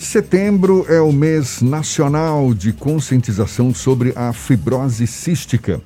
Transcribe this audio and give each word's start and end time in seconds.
Setembro 0.00 0.86
é 0.88 0.98
o 0.98 1.12
mês 1.12 1.60
nacional 1.60 2.54
de 2.54 2.72
conscientização 2.72 3.74
sobre 3.74 4.14
a 4.16 4.32
fibrose 4.32 5.06
cística. 5.06 5.78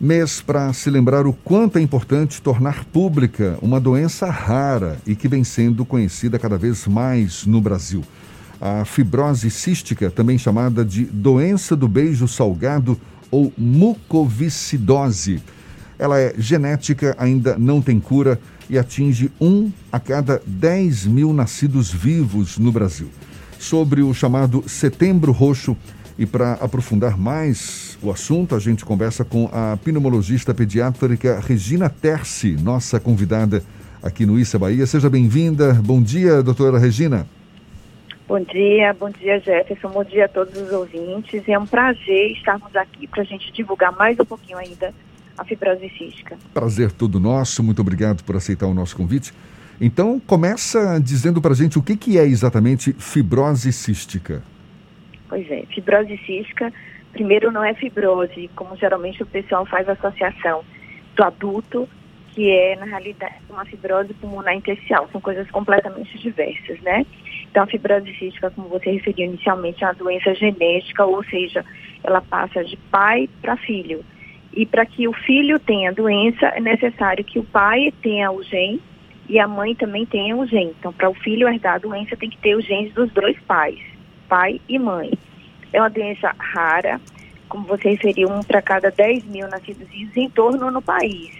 Mês 0.00 0.40
para 0.40 0.72
se 0.72 0.88
lembrar 0.88 1.26
o 1.26 1.34
quanto 1.34 1.76
é 1.76 1.82
importante 1.82 2.40
tornar 2.40 2.86
pública 2.86 3.58
uma 3.60 3.78
doença 3.78 4.30
rara 4.30 4.96
e 5.06 5.14
que 5.14 5.28
vem 5.28 5.44
sendo 5.44 5.84
conhecida 5.84 6.38
cada 6.38 6.56
vez 6.56 6.86
mais 6.86 7.44
no 7.44 7.60
Brasil. 7.60 8.02
A 8.58 8.86
fibrose 8.86 9.50
cística, 9.50 10.10
também 10.10 10.38
chamada 10.38 10.82
de 10.82 11.04
doença 11.04 11.76
do 11.76 11.86
beijo 11.86 12.26
salgado 12.26 12.98
ou 13.30 13.52
mucoviscidose. 13.56 15.42
Ela 15.98 16.18
é 16.18 16.34
genética, 16.38 17.14
ainda 17.18 17.58
não 17.58 17.82
tem 17.82 18.00
cura 18.00 18.40
e 18.68 18.78
atinge 18.78 19.30
um 19.38 19.70
a 19.92 20.00
cada 20.00 20.40
10 20.46 21.04
mil 21.06 21.34
nascidos 21.34 21.92
vivos 21.92 22.56
no 22.56 22.72
Brasil 22.72 23.10
sobre 23.62 24.02
o 24.02 24.12
chamado 24.12 24.64
Setembro 24.68 25.30
Roxo. 25.30 25.76
E 26.18 26.26
para 26.26 26.54
aprofundar 26.54 27.16
mais 27.16 27.96
o 28.02 28.10
assunto, 28.10 28.54
a 28.54 28.58
gente 28.58 28.84
conversa 28.84 29.24
com 29.24 29.48
a 29.52 29.78
pneumologista 29.82 30.52
pediátrica 30.52 31.40
Regina 31.40 31.88
Terci, 31.88 32.56
nossa 32.60 33.00
convidada 33.00 33.62
aqui 34.02 34.26
no 34.26 34.38
Issa 34.38 34.58
Bahia. 34.58 34.84
Seja 34.84 35.08
bem-vinda. 35.08 35.74
Bom 35.74 36.02
dia, 36.02 36.42
doutora 36.42 36.78
Regina. 36.78 37.26
Bom 38.28 38.40
dia, 38.40 38.92
bom 38.98 39.10
dia, 39.10 39.40
Jefferson. 39.40 39.88
Bom 39.88 40.04
dia 40.04 40.24
a 40.24 40.28
todos 40.28 40.60
os 40.60 40.72
ouvintes. 40.72 41.42
É 41.46 41.58
um 41.58 41.66
prazer 41.66 42.32
estarmos 42.32 42.74
aqui 42.74 43.06
para 43.06 43.22
a 43.22 43.24
gente 43.24 43.52
divulgar 43.52 43.92
mais 43.92 44.18
um 44.18 44.24
pouquinho 44.24 44.58
ainda 44.58 44.92
a 45.38 45.44
fibrose 45.44 45.88
cística. 45.96 46.36
Prazer 46.52 46.90
todo 46.92 47.20
nosso. 47.20 47.62
Muito 47.62 47.80
obrigado 47.80 48.22
por 48.24 48.36
aceitar 48.36 48.66
o 48.66 48.74
nosso 48.74 48.96
convite. 48.96 49.32
Então, 49.84 50.20
começa 50.20 51.00
dizendo 51.00 51.42
para 51.42 51.50
a 51.50 51.56
gente 51.56 51.76
o 51.76 51.82
que, 51.82 51.96
que 51.96 52.16
é 52.16 52.22
exatamente 52.22 52.92
fibrose 52.92 53.72
cística. 53.72 54.40
Pois 55.28 55.50
é, 55.50 55.64
fibrose 55.74 56.16
cística, 56.18 56.72
primeiro 57.12 57.50
não 57.50 57.64
é 57.64 57.74
fibrose, 57.74 58.48
como 58.54 58.76
geralmente 58.76 59.20
o 59.24 59.26
pessoal 59.26 59.66
faz 59.66 59.88
associação 59.88 60.62
do 61.16 61.24
adulto, 61.24 61.88
que 62.28 62.48
é, 62.48 62.76
na 62.76 62.84
realidade, 62.84 63.34
uma 63.50 63.64
fibrose 63.64 64.14
pulmonar 64.14 64.54
intersticial. 64.54 65.08
São 65.10 65.20
coisas 65.20 65.50
completamente 65.50 66.16
diversas, 66.16 66.80
né? 66.82 67.04
Então, 67.50 67.64
a 67.64 67.66
fibrose 67.66 68.14
cística, 68.16 68.52
como 68.52 68.68
você 68.68 68.92
referiu 68.92 69.26
inicialmente, 69.26 69.82
é 69.82 69.88
uma 69.88 69.94
doença 69.94 70.32
genética, 70.36 71.04
ou 71.04 71.24
seja, 71.24 71.64
ela 72.04 72.20
passa 72.20 72.62
de 72.62 72.76
pai 72.88 73.28
para 73.40 73.56
filho. 73.56 74.04
E 74.54 74.64
para 74.64 74.86
que 74.86 75.08
o 75.08 75.12
filho 75.12 75.58
tenha 75.58 75.90
a 75.90 75.92
doença, 75.92 76.46
é 76.54 76.60
necessário 76.60 77.24
que 77.24 77.40
o 77.40 77.44
pai 77.44 77.92
tenha 78.00 78.30
o 78.30 78.44
gene 78.44 78.80
e 79.28 79.38
a 79.38 79.46
mãe 79.46 79.74
também 79.74 80.04
tem 80.04 80.34
o 80.34 80.46
gene. 80.46 80.74
Então, 80.78 80.92
para 80.92 81.08
o 81.08 81.14
filho 81.14 81.48
herdar 81.48 81.74
a 81.74 81.78
doença, 81.78 82.16
tem 82.16 82.30
que 82.30 82.38
ter 82.38 82.54
os 82.54 82.64
genes 82.64 82.92
dos 82.92 83.10
dois 83.12 83.38
pais, 83.40 83.78
pai 84.28 84.60
e 84.68 84.78
mãe. 84.78 85.12
É 85.72 85.80
uma 85.80 85.90
doença 85.90 86.34
rara, 86.38 87.00
como 87.48 87.66
você 87.66 87.90
referiu, 87.90 88.28
um 88.28 88.42
para 88.42 88.60
cada 88.60 88.90
10 88.90 89.24
mil 89.24 89.48
nascidos 89.48 89.88
em 90.16 90.28
torno 90.30 90.70
no 90.70 90.82
país. 90.82 91.30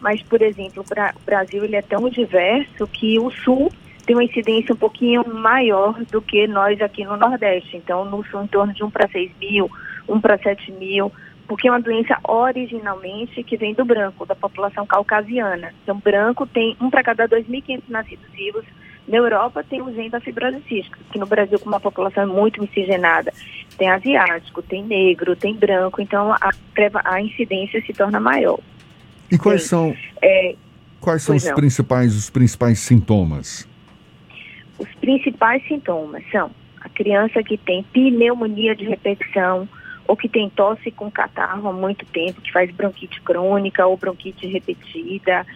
Mas, 0.00 0.22
por 0.22 0.42
exemplo, 0.42 0.84
o 0.84 1.24
Brasil 1.24 1.64
ele 1.64 1.76
é 1.76 1.82
tão 1.82 2.08
diverso 2.08 2.86
que 2.86 3.18
o 3.18 3.30
Sul 3.30 3.72
tem 4.04 4.14
uma 4.14 4.24
incidência 4.24 4.72
um 4.72 4.78
pouquinho 4.78 5.26
maior 5.26 5.94
do 6.04 6.22
que 6.22 6.46
nós 6.46 6.80
aqui 6.80 7.04
no 7.04 7.16
Nordeste. 7.16 7.76
Então, 7.76 8.04
no 8.04 8.24
Sul, 8.26 8.44
em 8.44 8.46
torno 8.46 8.72
de 8.72 8.84
1 8.84 8.90
para 8.90 9.08
6 9.08 9.32
mil, 9.40 9.70
1 10.08 10.20
para 10.20 10.38
7 10.38 10.70
mil 10.72 11.12
porque 11.46 11.68
é 11.68 11.70
uma 11.70 11.80
doença 11.80 12.18
originalmente 12.24 13.42
que 13.42 13.56
vem 13.56 13.74
do 13.74 13.84
branco, 13.84 14.26
da 14.26 14.34
população 14.34 14.86
caucasiana. 14.86 15.72
Então, 15.82 15.98
branco 15.98 16.46
tem 16.46 16.76
um 16.80 16.90
para 16.90 17.02
cada 17.02 17.28
2.500 17.28 17.82
nascidos 17.88 18.26
vivos. 18.32 18.64
Na 19.06 19.18
Europa 19.18 19.62
tem 19.62 19.80
o 19.80 19.92
gene 19.92 20.10
da 20.10 20.20
fibrose 20.20 20.60
cística, 20.68 20.98
que 21.12 21.18
no 21.18 21.26
Brasil, 21.26 21.60
com 21.60 21.68
uma 21.68 21.78
população 21.78 22.24
é 22.24 22.26
muito 22.26 22.60
miscigenada, 22.60 23.32
tem 23.78 23.88
asiático, 23.88 24.62
tem 24.62 24.82
negro, 24.82 25.36
tem 25.36 25.54
branco, 25.54 26.02
então 26.02 26.32
a, 26.32 26.50
a 27.04 27.22
incidência 27.22 27.80
se 27.82 27.92
torna 27.92 28.18
maior. 28.18 28.58
E 29.30 29.38
quais 29.38 29.62
Sim. 29.62 29.68
são, 29.68 29.96
é, 30.20 30.56
quais 31.00 31.22
são 31.22 31.36
os 31.36 31.48
principais, 31.52 32.16
os 32.16 32.30
principais 32.30 32.80
sintomas? 32.80 33.68
Os 34.76 34.92
principais 34.96 35.66
sintomas 35.68 36.24
são 36.32 36.50
a 36.80 36.88
criança 36.88 37.42
que 37.44 37.56
tem 37.56 37.84
pneumonia 37.92 38.74
de 38.74 38.84
repetição, 38.84 39.68
ou 40.06 40.16
que 40.16 40.28
tem 40.28 40.48
tosse 40.50 40.90
com 40.90 41.10
catarro 41.10 41.68
há 41.68 41.72
muito 41.72 42.04
tempo, 42.06 42.40
que 42.40 42.52
faz 42.52 42.70
bronquite 42.70 43.20
crônica 43.20 43.86
ou 43.86 43.96
bronquite 43.96 44.46
repetida, 44.46 45.46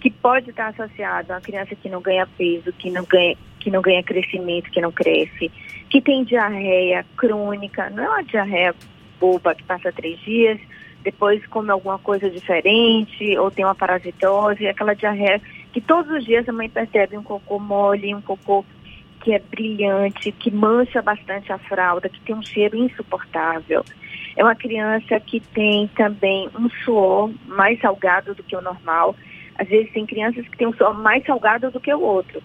que 0.00 0.10
pode 0.10 0.50
estar 0.50 0.68
associado 0.68 1.32
a 1.32 1.36
uma 1.36 1.40
criança 1.40 1.74
que 1.74 1.88
não 1.88 2.00
ganha 2.00 2.26
peso, 2.26 2.72
que 2.72 2.90
não 2.90 3.04
ganha, 3.04 3.36
que 3.60 3.70
não 3.70 3.80
ganha 3.80 4.02
crescimento, 4.02 4.70
que 4.70 4.80
não 4.80 4.92
cresce, 4.92 5.50
que 5.88 6.00
tem 6.00 6.24
diarreia 6.24 7.06
crônica, 7.16 7.88
não 7.90 8.04
é 8.04 8.08
uma 8.08 8.24
diarreia 8.24 8.74
boba 9.18 9.54
que 9.54 9.62
passa 9.62 9.92
três 9.92 10.18
dias, 10.20 10.60
depois 11.02 11.46
come 11.46 11.70
alguma 11.70 11.98
coisa 11.98 12.28
diferente, 12.28 13.36
ou 13.38 13.50
tem 13.50 13.64
uma 13.64 13.74
parasitose, 13.74 14.66
aquela 14.66 14.94
diarreia 14.94 15.40
que 15.72 15.80
todos 15.80 16.10
os 16.10 16.24
dias 16.24 16.48
a 16.48 16.52
mãe 16.52 16.68
percebe 16.68 17.16
um 17.16 17.22
cocô 17.22 17.58
mole, 17.58 18.14
um 18.14 18.20
cocô 18.20 18.64
que 19.24 19.32
é 19.32 19.38
brilhante, 19.38 20.30
que 20.30 20.50
mancha 20.50 21.00
bastante 21.00 21.50
a 21.50 21.56
fralda, 21.56 22.10
que 22.10 22.20
tem 22.20 22.36
um 22.36 22.42
cheiro 22.42 22.76
insuportável. 22.76 23.82
É 24.36 24.44
uma 24.44 24.54
criança 24.54 25.18
que 25.18 25.40
tem 25.40 25.88
também 25.96 26.50
um 26.54 26.68
suor 26.84 27.30
mais 27.46 27.80
salgado 27.80 28.34
do 28.34 28.42
que 28.42 28.54
o 28.54 28.60
normal. 28.60 29.16
Às 29.58 29.66
vezes 29.66 29.90
tem 29.92 30.04
crianças 30.04 30.46
que 30.46 30.58
têm 30.58 30.66
um 30.66 30.74
suor 30.74 30.92
mais 30.92 31.24
salgado 31.24 31.70
do 31.70 31.80
que 31.80 31.92
o 31.92 32.00
outro. 32.02 32.42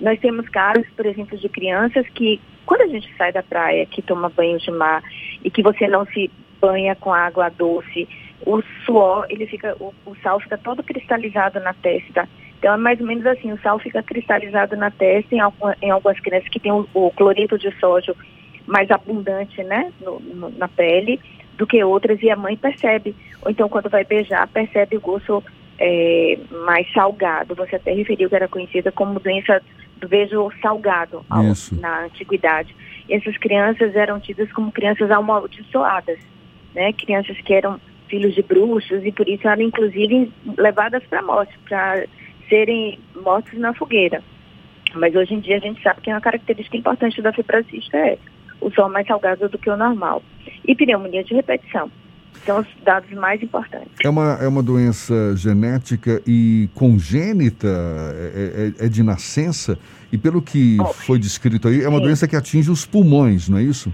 Nós 0.00 0.18
temos 0.20 0.48
casos, 0.48 0.86
por 0.96 1.04
exemplo, 1.04 1.36
de 1.36 1.48
crianças 1.50 2.08
que, 2.14 2.40
quando 2.64 2.80
a 2.80 2.88
gente 2.88 3.14
sai 3.16 3.30
da 3.30 3.42
praia, 3.42 3.84
que 3.84 4.00
toma 4.00 4.30
banho 4.30 4.58
de 4.58 4.70
mar 4.70 5.02
e 5.44 5.50
que 5.50 5.62
você 5.62 5.86
não 5.86 6.06
se 6.06 6.30
banha 6.58 6.96
com 6.96 7.12
água 7.12 7.50
doce, 7.50 8.08
o 8.46 8.62
suor, 8.86 9.26
ele 9.28 9.46
fica, 9.46 9.76
o, 9.78 9.92
o 10.06 10.16
sal 10.22 10.40
fica 10.40 10.56
todo 10.56 10.82
cristalizado 10.82 11.60
na 11.60 11.74
testa 11.74 12.26
então 12.62 12.74
é 12.74 12.76
mais 12.76 13.00
ou 13.00 13.06
menos 13.08 13.26
assim, 13.26 13.50
o 13.50 13.58
sal 13.58 13.76
fica 13.80 14.00
cristalizado 14.04 14.76
na 14.76 14.88
testa 14.88 15.34
em, 15.34 15.40
alguma, 15.40 15.76
em 15.82 15.90
algumas 15.90 16.20
crianças 16.20 16.48
que 16.48 16.60
têm 16.60 16.70
o, 16.70 16.88
o, 16.94 17.10
cloreto 17.10 17.58
de 17.58 17.76
sódio 17.80 18.14
mais 18.68 18.88
abundante, 18.88 19.60
né, 19.64 19.92
no, 20.00 20.20
no, 20.20 20.48
na 20.50 20.68
pele, 20.68 21.18
do 21.58 21.66
que 21.66 21.82
outras, 21.82 22.22
e 22.22 22.30
a 22.30 22.36
mãe 22.36 22.56
percebe. 22.56 23.16
Ou 23.44 23.50
então 23.50 23.68
quando 23.68 23.90
vai 23.90 24.04
beijar, 24.04 24.46
percebe 24.46 24.96
o 24.96 25.00
gosto 25.00 25.42
é, 25.76 26.38
mais 26.64 26.86
salgado. 26.92 27.56
Você 27.56 27.74
até 27.74 27.92
referiu 27.92 28.28
que 28.28 28.36
era 28.36 28.46
conhecida 28.46 28.92
como 28.92 29.18
doença 29.18 29.60
do 29.96 30.06
beijo 30.06 30.48
salgado 30.62 31.26
ao, 31.28 31.42
na 31.80 32.04
antiguidade. 32.04 32.72
E 33.08 33.14
essas 33.14 33.36
crianças 33.38 33.96
eram 33.96 34.20
tidas 34.20 34.52
como 34.52 34.70
crianças 34.70 35.10
amaldiçoadas, 35.10 36.20
né? 36.76 36.92
Crianças 36.92 37.36
que 37.40 37.54
eram 37.54 37.80
filhos 38.06 38.36
de 38.36 38.42
bruxos 38.42 39.04
e 39.04 39.10
por 39.10 39.28
isso 39.28 39.48
eram 39.48 39.62
inclusive 39.62 40.30
levadas 40.56 41.02
para 41.10 41.18
a 41.18 41.22
morte, 41.22 41.58
para 41.68 42.04
serem 42.48 42.98
mortos 43.14 43.58
na 43.58 43.74
fogueira. 43.74 44.22
Mas 44.94 45.14
hoje 45.14 45.34
em 45.34 45.40
dia 45.40 45.56
a 45.56 45.60
gente 45.60 45.82
sabe 45.82 46.00
que 46.00 46.10
uma 46.10 46.20
característica 46.20 46.76
importante 46.76 47.22
da 47.22 47.32
fibrosista 47.32 47.96
é 47.96 48.18
o 48.60 48.70
sol 48.70 48.88
mais 48.88 49.06
salgado 49.06 49.48
do 49.48 49.58
que 49.58 49.70
o 49.70 49.76
normal. 49.76 50.22
E 50.66 50.74
pneumonia 50.74 51.24
de 51.24 51.34
repetição. 51.34 51.90
São 52.44 52.60
os 52.60 52.66
dados 52.82 53.10
mais 53.12 53.42
importantes. 53.42 53.92
É 54.02 54.08
uma, 54.08 54.38
é 54.40 54.48
uma 54.48 54.62
doença 54.62 55.36
genética 55.36 56.20
e 56.26 56.68
congênita, 56.74 57.68
é, 57.68 58.72
é, 58.80 58.86
é 58.86 58.88
de 58.88 59.02
nascença, 59.02 59.78
e 60.10 60.18
pelo 60.18 60.42
que 60.42 60.76
oh, 60.80 60.86
foi 60.86 61.18
descrito 61.18 61.68
aí, 61.68 61.82
é 61.82 61.88
uma 61.88 61.98
sim. 61.98 62.04
doença 62.04 62.26
que 62.26 62.34
atinge 62.34 62.70
os 62.70 62.84
pulmões, 62.84 63.48
não 63.48 63.58
é 63.58 63.62
isso? 63.62 63.92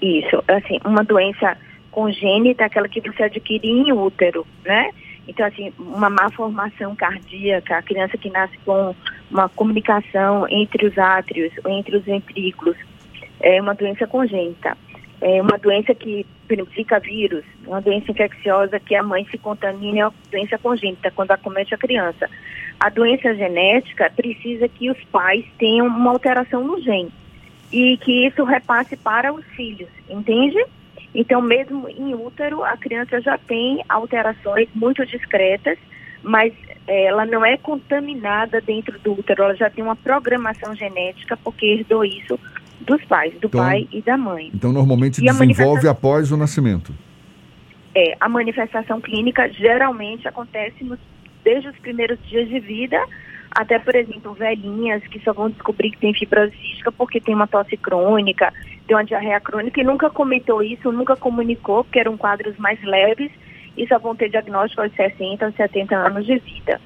Isso, 0.00 0.44
assim, 0.46 0.78
uma 0.84 1.02
doença 1.02 1.56
congênita, 1.90 2.66
aquela 2.66 2.88
que 2.88 3.00
você 3.00 3.24
adquire 3.24 3.66
em 3.66 3.92
útero, 3.92 4.46
né? 4.64 4.90
Então, 5.26 5.46
assim, 5.46 5.72
uma 5.78 6.10
má 6.10 6.30
formação 6.30 6.94
cardíaca, 6.94 7.78
a 7.78 7.82
criança 7.82 8.18
que 8.18 8.30
nasce 8.30 8.56
com 8.58 8.94
uma 9.30 9.48
comunicação 9.48 10.46
entre 10.48 10.86
os 10.86 10.98
átrios, 10.98 11.52
entre 11.66 11.96
os 11.96 12.04
ventrículos, 12.04 12.76
é 13.40 13.60
uma 13.60 13.74
doença 13.74 14.06
congênita. 14.06 14.76
É 15.20 15.40
uma 15.40 15.56
doença 15.56 15.94
que, 15.94 16.26
fica 16.72 16.98
vírus, 16.98 17.44
uma 17.66 17.80
doença 17.80 18.10
infecciosa 18.10 18.78
que 18.78 18.94
a 18.94 19.02
mãe 19.02 19.26
se 19.30 19.38
contamina, 19.38 20.00
é 20.00 20.06
uma 20.06 20.14
doença 20.30 20.58
congênita, 20.58 21.10
quando 21.10 21.30
acomete 21.30 21.74
a 21.74 21.78
criança. 21.78 22.28
A 22.78 22.90
doença 22.90 23.34
genética 23.34 24.12
precisa 24.14 24.68
que 24.68 24.90
os 24.90 25.02
pais 25.04 25.44
tenham 25.58 25.86
uma 25.86 26.10
alteração 26.10 26.62
no 26.62 26.80
gene 26.80 27.10
e 27.72 27.96
que 27.98 28.26
isso 28.26 28.44
repasse 28.44 28.96
para 28.96 29.32
os 29.32 29.44
filhos, 29.56 29.88
entende? 30.08 30.62
Então, 31.14 31.40
mesmo 31.40 31.88
em 31.88 32.14
útero, 32.14 32.64
a 32.64 32.76
criança 32.76 33.20
já 33.20 33.38
tem 33.38 33.84
alterações 33.88 34.68
muito 34.74 35.06
discretas, 35.06 35.78
mas 36.22 36.52
é, 36.86 37.06
ela 37.06 37.24
não 37.24 37.44
é 37.44 37.56
contaminada 37.56 38.60
dentro 38.60 38.98
do 38.98 39.12
útero, 39.12 39.44
ela 39.44 39.54
já 39.54 39.70
tem 39.70 39.84
uma 39.84 39.94
programação 39.94 40.74
genética 40.74 41.36
porque 41.36 41.66
herdou 41.66 42.04
isso 42.04 42.38
dos 42.80 43.02
pais, 43.04 43.32
do 43.34 43.46
então, 43.46 43.60
pai 43.60 43.88
e 43.92 44.02
da 44.02 44.16
mãe. 44.16 44.50
Então, 44.52 44.72
normalmente 44.72 45.22
e 45.22 45.26
desenvolve 45.26 45.86
após 45.86 46.32
o 46.32 46.36
nascimento. 46.36 46.92
É, 47.94 48.16
a 48.20 48.28
manifestação 48.28 49.00
clínica 49.00 49.48
geralmente 49.52 50.26
acontece 50.26 50.82
nos, 50.82 50.98
desde 51.44 51.68
os 51.68 51.76
primeiros 51.76 52.18
dias 52.28 52.48
de 52.48 52.58
vida 52.58 53.00
Até, 53.54 53.78
por 53.78 53.94
exemplo, 53.94 54.34
velhinhas 54.34 55.00
que 55.06 55.20
só 55.20 55.32
vão 55.32 55.48
descobrir 55.48 55.92
que 55.92 55.98
tem 55.98 56.12
fibrose 56.12 56.52
cística 56.56 56.90
porque 56.90 57.20
tem 57.20 57.36
uma 57.36 57.46
tosse 57.46 57.76
crônica, 57.76 58.52
tem 58.86 58.96
uma 58.96 59.04
diarreia 59.04 59.40
crônica 59.40 59.80
e 59.80 59.84
nunca 59.84 60.10
comentou 60.10 60.62
isso, 60.62 60.92
nunca 60.92 61.16
comunicou, 61.16 61.84
porque 61.84 62.00
eram 62.00 62.16
quadros 62.16 62.56
mais 62.58 62.82
leves 62.82 63.30
e 63.76 63.86
só 63.86 63.98
vão 63.98 64.14
ter 64.14 64.28
diagnóstico 64.28 64.82
aos 64.82 64.92
60, 64.94 65.46
aos 65.46 65.54
70 65.54 65.96
anos 65.96 66.26
de 66.26 66.38
vida. 66.38 66.80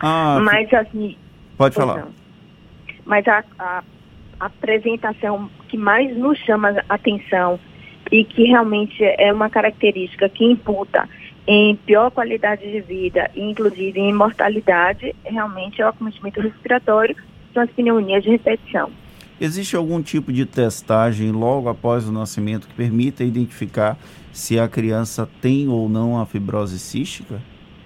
Ah, 0.00 0.38
Mas 0.42 0.72
assim. 0.72 1.16
Pode 1.56 1.74
falar. 1.74 1.98
Não. 1.98 2.08
Mas 3.04 3.26
a, 3.26 3.44
a, 3.58 3.82
a 4.40 4.46
apresentação 4.46 5.50
que 5.68 5.76
mais 5.76 6.16
nos 6.16 6.38
chama 6.38 6.82
a 6.88 6.94
atenção 6.94 7.58
e 8.10 8.24
que 8.24 8.44
realmente 8.44 9.02
é 9.02 9.32
uma 9.32 9.50
característica 9.50 10.28
que 10.28 10.44
imputa 10.44 11.08
em 11.46 11.76
pior 11.76 12.10
qualidade 12.10 12.70
de 12.70 12.80
vida, 12.80 13.30
inclusive 13.34 13.98
em 13.98 14.12
mortalidade, 14.12 15.14
realmente 15.24 15.80
é 15.80 15.86
o 15.86 15.88
acometimento 15.88 16.40
respiratório, 16.40 17.16
são 17.54 17.62
as 17.62 17.70
pneumonias 17.70 18.22
de 18.22 18.30
repetição. 18.30 18.90
Existe 19.40 19.76
algum 19.76 20.02
tipo 20.02 20.32
de 20.32 20.44
testagem 20.44 21.30
logo 21.30 21.68
após 21.68 22.08
o 22.08 22.12
nascimento 22.12 22.66
que 22.66 22.74
permita 22.74 23.22
identificar 23.22 23.96
se 24.32 24.58
a 24.58 24.68
criança 24.68 25.28
tem 25.40 25.68
ou 25.68 25.88
não 25.88 26.20
a 26.20 26.26
fibrose 26.26 26.78
cística? 26.78 27.40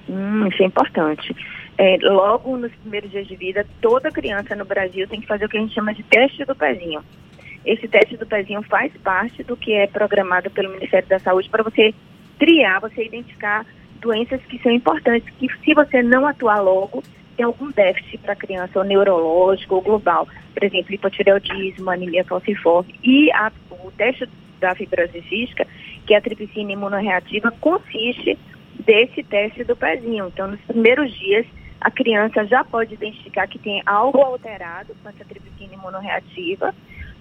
Hum, 0.08 0.46
isso 0.48 0.62
é 0.62 0.66
importante. 0.66 1.36
É, 1.76 1.98
logo 2.02 2.56
nos 2.56 2.72
primeiros 2.76 3.10
dias 3.10 3.26
de 3.26 3.36
vida, 3.36 3.66
toda 3.80 4.10
criança 4.10 4.56
no 4.56 4.64
Brasil 4.64 5.06
tem 5.06 5.20
que 5.20 5.26
fazer 5.26 5.44
o 5.44 5.48
que 5.48 5.58
a 5.58 5.60
gente 5.60 5.74
chama 5.74 5.92
de 5.92 6.02
teste 6.02 6.44
do 6.44 6.54
pezinho. 6.54 7.02
Esse 7.64 7.86
teste 7.86 8.16
do 8.16 8.26
pezinho 8.26 8.62
faz 8.62 8.92
parte 9.04 9.42
do 9.42 9.56
que 9.56 9.72
é 9.72 9.86
programado 9.86 10.50
pelo 10.50 10.70
Ministério 10.70 11.08
da 11.08 11.18
Saúde 11.18 11.48
para 11.50 11.62
você 11.62 11.94
triar, 12.38 12.80
você 12.80 13.04
identificar 13.04 13.64
doenças 14.00 14.40
que 14.46 14.58
são 14.62 14.72
importantes, 14.72 15.32
que 15.38 15.48
se 15.64 15.74
você 15.74 16.02
não 16.02 16.26
atuar 16.26 16.60
logo, 16.60 17.02
tem 17.36 17.44
algum 17.44 17.70
déficit 17.70 18.18
para 18.18 18.32
a 18.32 18.36
criança, 18.36 18.78
ou 18.78 18.84
neurológico, 18.84 19.76
ou 19.76 19.82
global. 19.82 20.28
Por 20.54 20.64
exemplo, 20.64 20.94
hipotireoidismo, 20.94 21.90
anemia 21.90 22.24
falciforme. 22.24 22.94
E 23.02 23.30
a, 23.32 23.50
o 23.70 23.90
teste 23.92 24.28
da 24.60 24.74
fibrose 24.74 25.22
cística, 25.28 25.66
que 26.06 26.14
é 26.14 26.18
a 26.18 26.20
tripsina 26.20 26.72
imunorreativa, 26.72 27.52
consiste 27.60 28.38
desse 28.84 29.22
teste 29.22 29.64
do 29.64 29.76
pezinho. 29.76 30.28
Então, 30.28 30.48
nos 30.48 30.60
primeiros 30.60 31.12
dias, 31.18 31.46
a 31.80 31.90
criança 31.90 32.44
já 32.46 32.64
pode 32.64 32.94
identificar 32.94 33.46
que 33.48 33.58
tem 33.58 33.82
algo 33.86 34.20
alterado 34.20 34.94
com 35.02 35.08
essa 35.08 35.24
tripsina 35.24 35.74
imunorreativa. 35.74 36.74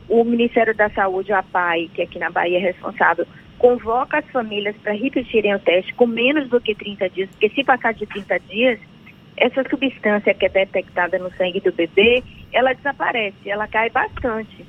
O 0.07 0.23
Ministério 0.23 0.75
da 0.75 0.89
Saúde, 0.89 1.31
a 1.31 1.41
PAI, 1.41 1.89
que 1.93 2.01
aqui 2.01 2.19
na 2.19 2.29
Bahia 2.29 2.57
é 2.57 2.61
responsável 2.61 3.25
convoca 3.61 4.17
as 4.17 4.25
famílias 4.31 4.75
para 4.77 4.91
repetirem 4.91 5.53
o 5.53 5.59
teste 5.59 5.93
com 5.93 6.07
menos 6.07 6.49
do 6.49 6.59
que 6.59 6.73
30 6.73 7.09
dias, 7.11 7.29
porque 7.29 7.47
se 7.49 7.63
passar 7.63 7.93
de 7.93 8.07
30 8.07 8.39
dias, 8.39 8.79
essa 9.41 9.67
substância 9.67 10.35
que 10.35 10.45
é 10.45 10.49
detectada 10.49 11.17
no 11.17 11.31
sangue 11.31 11.59
do 11.59 11.71
bebê, 11.71 12.23
ela 12.53 12.73
desaparece, 12.73 13.49
ela 13.49 13.67
cai 13.67 13.89
bastante. 13.89 14.63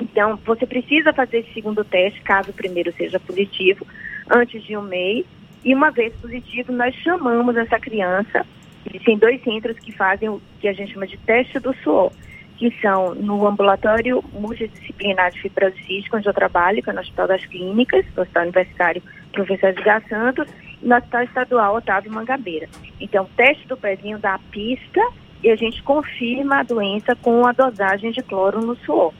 Então, 0.00 0.36
você 0.44 0.64
precisa 0.64 1.12
fazer 1.12 1.38
esse 1.38 1.52
segundo 1.52 1.84
teste, 1.84 2.22
caso 2.22 2.50
o 2.50 2.54
primeiro 2.54 2.92
seja 2.92 3.18
positivo, 3.18 3.84
antes 4.30 4.62
de 4.62 4.76
um 4.76 4.82
mês. 4.82 5.26
E 5.64 5.74
uma 5.74 5.90
vez 5.90 6.14
positivo, 6.14 6.72
nós 6.72 6.94
chamamos 6.96 7.56
essa 7.56 7.78
criança. 7.80 8.46
Existem 8.86 9.18
dois 9.18 9.42
centros 9.42 9.76
que 9.80 9.90
fazem 9.90 10.28
o 10.28 10.40
que 10.60 10.68
a 10.68 10.72
gente 10.72 10.92
chama 10.92 11.08
de 11.08 11.16
teste 11.18 11.58
do 11.58 11.74
suor 11.82 12.12
que 12.56 12.72
são 12.80 13.14
no 13.14 13.46
ambulatório 13.46 14.22
multidisciplinar 14.32 15.32
de 15.32 15.40
fibrose 15.40 15.76
cística, 15.84 16.16
onde 16.16 16.28
eu 16.28 16.32
trabalho, 16.32 16.82
que 16.82 16.90
é 16.90 16.92
no 16.92 17.00
Hospital 17.00 17.26
das 17.26 17.44
Clínicas, 17.46 18.06
no 18.16 18.22
Hospital 18.22 18.44
Universitário 18.44 19.02
Professor 19.32 19.70
Edgar 19.70 20.02
Santos, 20.08 20.46
no 20.84 20.94
Hospital 20.94 21.22
Estadual 21.24 21.76
Otávio 21.76 22.12
Mangabeira. 22.12 22.68
Então, 23.00 23.24
o 23.24 23.28
teste 23.36 23.66
do 23.66 23.76
pezinho 23.76 24.18
dá 24.18 24.34
a 24.34 24.38
pista 24.38 25.00
e 25.42 25.50
a 25.50 25.56
gente 25.56 25.82
confirma 25.82 26.60
a 26.60 26.62
doença 26.62 27.16
com 27.16 27.46
a 27.46 27.52
dosagem 27.52 28.12
de 28.12 28.22
cloro 28.22 28.60
no 28.60 28.76
suor. 28.76 29.12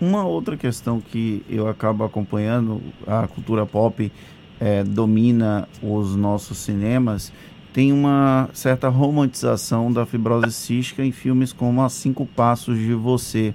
Uma 0.00 0.24
outra 0.24 0.56
questão 0.56 0.98
que 0.98 1.44
eu 1.48 1.68
acabo 1.68 2.02
acompanhando, 2.02 2.80
a 3.06 3.28
cultura 3.28 3.66
pop 3.66 4.10
é, 4.58 4.82
domina 4.82 5.68
os 5.82 6.16
nossos 6.16 6.56
cinemas, 6.56 7.30
tem 7.72 7.92
uma 7.92 8.48
certa 8.52 8.88
romantização 8.88 9.92
da 9.92 10.06
fibrose 10.06 10.52
cística 10.52 11.04
em 11.04 11.12
filmes 11.12 11.52
como 11.52 11.82
A 11.82 11.88
Cinco 11.90 12.24
Passos 12.24 12.78
de 12.78 12.94
Você. 12.94 13.54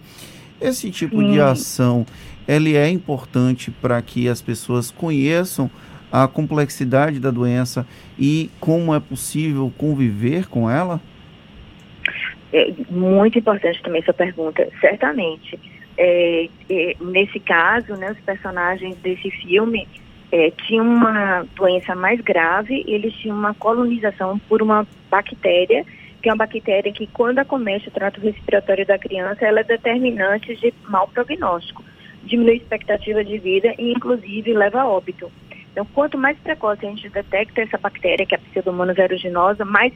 Esse 0.61 0.89
tipo 0.91 1.19
Sim. 1.19 1.31
de 1.31 1.41
ação, 1.41 2.05
ele 2.47 2.75
é 2.75 2.89
importante 2.89 3.71
para 3.71 4.01
que 4.01 4.29
as 4.29 4.41
pessoas 4.41 4.89
conheçam 4.91 5.69
a 6.11 6.27
complexidade 6.27 7.19
da 7.19 7.31
doença 7.31 7.85
e 8.17 8.49
como 8.59 8.93
é 8.93 8.99
possível 8.99 9.71
conviver 9.77 10.47
com 10.47 10.69
ela? 10.69 11.01
É 12.53 12.71
muito 12.89 13.37
importante 13.37 13.81
também 13.81 14.01
essa 14.01 14.13
pergunta, 14.13 14.67
certamente. 14.79 15.59
É, 15.97 16.49
é, 16.69 16.95
nesse 17.01 17.39
caso, 17.39 17.95
né, 17.95 18.11
os 18.11 18.19
personagens 18.19 18.95
desse 18.97 19.29
filme 19.31 19.87
é, 20.31 20.51
tinha 20.51 20.83
uma 20.83 21.45
doença 21.55 21.95
mais 21.95 22.19
grave, 22.21 22.83
eles 22.87 23.13
tinham 23.15 23.37
uma 23.37 23.53
colonização 23.53 24.37
por 24.49 24.61
uma 24.61 24.85
bactéria, 25.09 25.85
que 26.21 26.29
é 26.29 26.33
uma 26.33 26.45
bactéria 26.45 26.91
que, 26.91 27.07
quando 27.07 27.39
acomete 27.39 27.87
o 27.87 27.91
trato 27.91 28.19
respiratório 28.19 28.85
da 28.85 28.97
criança, 28.97 29.45
ela 29.45 29.61
é 29.61 29.63
determinante 29.63 30.55
de 30.55 30.73
mau 30.89 31.07
prognóstico, 31.07 31.83
diminui 32.23 32.53
a 32.53 32.57
expectativa 32.57 33.23
de 33.23 33.37
vida 33.37 33.73
e, 33.77 33.91
inclusive, 33.91 34.53
leva 34.53 34.81
a 34.81 34.87
óbito. 34.87 35.31
Então, 35.75 35.85
quanto 35.93 36.17
mais 36.17 36.37
precoce 36.37 36.85
a 36.85 36.89
gente 36.89 37.09
detecta 37.09 37.61
essa 37.61 37.77
bactéria, 37.77 38.25
que 38.25 38.33
é 38.33 38.37
a 38.37 38.41
pseudomonas 38.41 38.97
aeruginosa, 38.97 39.65
mais 39.65 39.91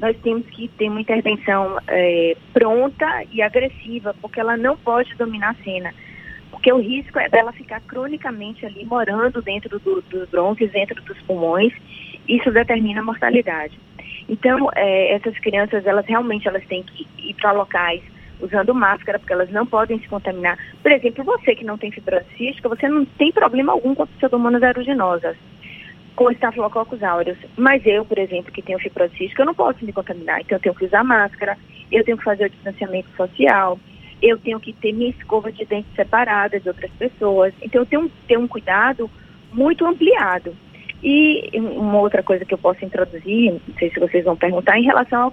nós 0.00 0.16
temos 0.24 0.44
que 0.48 0.66
ter 0.66 0.88
uma 0.88 1.00
intervenção 1.00 1.78
é, 1.86 2.36
pronta 2.52 3.06
e 3.30 3.40
agressiva, 3.40 4.12
porque 4.20 4.40
ela 4.40 4.56
não 4.56 4.76
pode 4.76 5.14
dominar 5.14 5.50
a 5.50 5.62
cena 5.62 5.94
porque 6.50 6.72
o 6.72 6.78
risco 6.78 7.18
é 7.18 7.28
dela 7.28 7.52
ficar 7.52 7.80
cronicamente 7.80 8.66
ali 8.66 8.84
morando 8.84 9.40
dentro 9.40 9.78
do, 9.78 10.02
dos 10.02 10.28
brônquios, 10.28 10.70
dentro 10.72 11.00
dos 11.02 11.16
pulmões, 11.22 11.72
isso 12.28 12.50
determina 12.50 13.00
a 13.00 13.04
mortalidade. 13.04 13.78
Então, 14.28 14.68
é, 14.74 15.14
essas 15.14 15.38
crianças, 15.38 15.86
elas 15.86 16.04
realmente 16.06 16.46
elas 16.46 16.64
têm 16.66 16.82
que 16.82 17.06
ir 17.18 17.34
para 17.34 17.52
locais 17.52 18.02
usando 18.40 18.74
máscara, 18.74 19.18
porque 19.18 19.32
elas 19.32 19.50
não 19.50 19.66
podem 19.66 19.98
se 20.00 20.08
contaminar. 20.08 20.58
Por 20.82 20.92
exemplo, 20.92 21.24
você 21.24 21.54
que 21.54 21.64
não 21.64 21.78
tem 21.78 21.90
fibrose 21.90 22.26
cística, 22.36 22.68
você 22.68 22.88
não 22.88 23.04
tem 23.04 23.32
problema 23.32 23.72
algum 23.72 23.94
com 23.94 24.06
pseudomonas 24.06 24.62
aeruginosas, 24.62 25.36
com 26.16 26.30
estafilococcus 26.30 27.02
aureus. 27.02 27.38
Mas 27.56 27.84
eu, 27.86 28.04
por 28.04 28.18
exemplo, 28.18 28.52
que 28.52 28.62
tenho 28.62 28.78
fibrose 28.78 29.16
cística, 29.16 29.42
eu 29.42 29.46
não 29.46 29.54
posso 29.54 29.84
me 29.84 29.92
contaminar. 29.92 30.40
Então, 30.40 30.56
eu 30.56 30.62
tenho 30.62 30.74
que 30.74 30.84
usar 30.84 31.04
máscara, 31.04 31.56
eu 31.90 32.04
tenho 32.04 32.18
que 32.18 32.24
fazer 32.24 32.46
o 32.46 32.50
distanciamento 32.50 33.08
social, 33.16 33.78
eu 34.22 34.38
tenho 34.38 34.60
que 34.60 34.72
ter 34.72 34.92
minha 34.92 35.10
escova 35.10 35.50
de 35.50 35.64
dente 35.64 35.88
separada 35.94 36.60
de 36.60 36.68
outras 36.68 36.90
pessoas. 36.92 37.54
Então, 37.62 37.82
eu 37.82 37.86
tenho, 37.86 38.10
tenho 38.26 38.40
um 38.40 38.48
cuidado 38.48 39.10
muito 39.52 39.86
ampliado. 39.86 40.54
E 41.02 41.50
uma 41.54 41.98
outra 41.98 42.22
coisa 42.22 42.44
que 42.44 42.52
eu 42.52 42.58
posso 42.58 42.84
introduzir, 42.84 43.52
não 43.52 43.74
sei 43.78 43.90
se 43.90 43.98
vocês 43.98 44.24
vão 44.24 44.36
perguntar, 44.36 44.78
em 44.78 44.84
relação 44.84 45.22
ao 45.22 45.30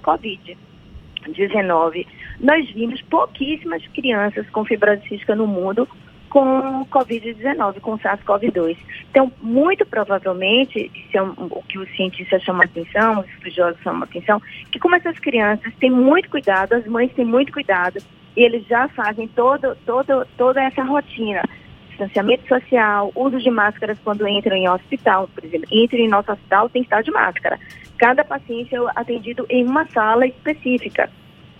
Covid-19. 1.27 2.07
Nós 2.39 2.69
vimos 2.71 3.01
pouquíssimas 3.03 3.85
crianças 3.87 4.49
com 4.49 4.65
fibrose 4.65 5.07
cística 5.07 5.35
no 5.35 5.47
mundo 5.47 5.87
com 6.29 6.85
Covid-19, 6.91 7.79
com 7.79 7.97
SARS-CoV-2. 7.97 8.77
Então, 9.09 9.31
muito 9.41 9.85
provavelmente, 9.85 10.91
isso 10.93 11.17
é 11.17 11.21
o 11.21 11.63
que 11.67 11.79
os 11.79 11.89
cientistas 11.95 12.43
chamam 12.43 12.63
atenção, 12.63 13.21
os 13.21 13.29
estudiosos 13.29 13.81
chamam 13.81 14.03
atenção, 14.03 14.41
que 14.71 14.79
como 14.79 14.95
essas 14.95 15.17
crianças 15.19 15.73
têm 15.79 15.89
muito 15.89 16.29
cuidado, 16.29 16.73
as 16.73 16.85
mães 16.85 17.11
têm 17.13 17.25
muito 17.25 17.51
cuidado, 17.51 17.99
e 18.35 18.41
eles 18.41 18.65
já 18.67 18.87
fazem 18.89 19.27
todo, 19.29 19.75
todo, 19.85 20.27
toda 20.37 20.61
essa 20.61 20.83
rotina. 20.83 21.41
Distanciamento 21.89 22.47
social, 22.47 23.11
uso 23.15 23.39
de 23.39 23.49
máscaras 23.49 23.97
quando 24.03 24.27
entram 24.27 24.55
em 24.55 24.69
hospital, 24.69 25.27
por 25.33 25.43
exemplo. 25.43 25.67
Entram 25.71 25.99
em 25.99 26.07
nosso 26.07 26.31
hospital, 26.31 26.69
tem 26.69 26.83
que 26.83 26.87
estar 26.87 27.01
de 27.01 27.09
máscara. 27.09 27.59
Cada 27.97 28.23
paciente 28.23 28.75
é 28.75 28.79
atendido 28.95 29.45
em 29.49 29.65
uma 29.65 29.87
sala 29.87 30.27
específica. 30.27 31.09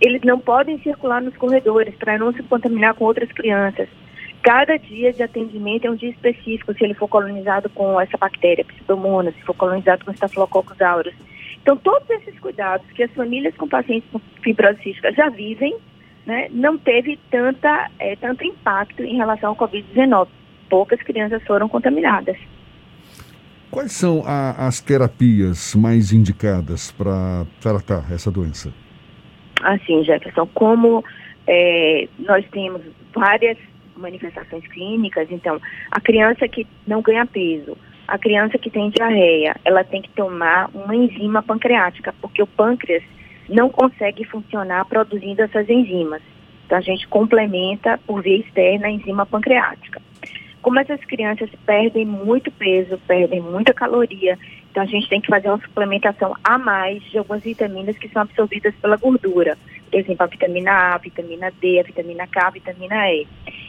Eles 0.00 0.22
não 0.22 0.38
podem 0.38 0.78
circular 0.78 1.20
nos 1.20 1.36
corredores 1.36 1.94
para 1.96 2.16
não 2.18 2.32
se 2.32 2.42
contaminar 2.44 2.94
com 2.94 3.04
outras 3.04 3.30
crianças. 3.32 3.88
Cada 4.42 4.76
dia 4.78 5.12
de 5.12 5.22
atendimento 5.22 5.86
é 5.86 5.90
um 5.90 5.96
dia 5.96 6.10
específico, 6.10 6.72
se 6.72 6.84
ele 6.84 6.94
for 6.94 7.08
colonizado 7.08 7.68
com 7.70 8.00
essa 8.00 8.16
bactéria, 8.16 8.64
pseudomonas, 8.64 9.34
se 9.34 9.42
for 9.42 9.54
colonizado 9.54 10.04
com 10.04 10.12
estafilococcus 10.12 10.80
aureus. 10.80 11.16
Então, 11.60 11.76
todos 11.76 12.08
esses 12.08 12.38
cuidados 12.38 12.86
que 12.92 13.02
as 13.02 13.10
famílias 13.12 13.54
com 13.56 13.68
pacientes 13.68 14.08
com 14.10 14.20
fibrose 14.40 14.80
cística 14.80 15.12
já 15.12 15.28
vivem, 15.28 15.76
né, 16.24 16.48
não 16.52 16.78
teve 16.78 17.18
tanta, 17.30 17.90
é, 17.98 18.14
tanto 18.16 18.44
impacto 18.44 19.02
em 19.02 19.16
relação 19.16 19.50
ao 19.50 19.56
Covid-19. 19.56 20.28
Poucas 20.70 21.02
crianças 21.02 21.42
foram 21.42 21.68
contaminadas. 21.68 22.36
Quais 23.70 23.92
são 23.92 24.22
a, 24.26 24.66
as 24.66 24.80
terapias 24.80 25.74
mais 25.74 26.12
indicadas 26.12 26.90
para 26.90 27.44
tratar 27.60 28.10
essa 28.12 28.30
doença? 28.30 28.72
Assim, 29.62 30.02
Jefferson, 30.04 30.46
como 30.54 31.04
é, 31.46 32.08
nós 32.18 32.44
temos 32.50 32.82
várias 33.14 33.58
manifestações 33.96 34.66
clínicas, 34.68 35.28
então, 35.30 35.60
a 35.90 36.00
criança 36.00 36.48
que 36.48 36.66
não 36.86 37.02
ganha 37.02 37.26
peso, 37.26 37.76
a 38.06 38.16
criança 38.16 38.56
que 38.56 38.70
tem 38.70 38.90
diarreia, 38.90 39.56
ela 39.64 39.84
tem 39.84 40.00
que 40.00 40.10
tomar 40.10 40.70
uma 40.72 40.94
enzima 40.94 41.42
pancreática, 41.42 42.14
porque 42.22 42.42
o 42.42 42.46
pâncreas 42.46 43.02
não 43.48 43.68
consegue 43.68 44.24
funcionar 44.24 44.84
produzindo 44.86 45.42
essas 45.42 45.68
enzimas. 45.68 46.22
Então, 46.64 46.78
a 46.78 46.82
gente 46.82 47.06
complementa 47.08 47.98
por 48.06 48.22
via 48.22 48.38
externa 48.38 48.86
a 48.86 48.90
enzima 48.90 49.26
pancreática. 49.26 50.00
Como 50.68 50.80
essas 50.80 51.02
crianças 51.06 51.48
perdem 51.64 52.04
muito 52.04 52.50
peso, 52.50 53.00
perdem 53.06 53.40
muita 53.40 53.72
caloria, 53.72 54.38
então 54.70 54.82
a 54.82 54.86
gente 54.86 55.08
tem 55.08 55.18
que 55.18 55.26
fazer 55.26 55.48
uma 55.48 55.62
suplementação 55.62 56.36
a 56.44 56.58
mais 56.58 57.02
de 57.04 57.16
algumas 57.16 57.42
vitaminas 57.42 57.96
que 57.96 58.06
são 58.10 58.20
absorvidas 58.20 58.74
pela 58.74 58.98
gordura. 58.98 59.56
Por 59.90 59.98
exemplo, 59.98 60.24
a 60.24 60.26
vitamina 60.26 60.70
A, 60.70 60.94
a 60.96 60.98
vitamina 60.98 61.50
D, 61.58 61.80
a 61.80 61.84
vitamina 61.84 62.26
K, 62.26 62.48
a 62.48 62.50
vitamina 62.50 63.10
E. 63.10 63.26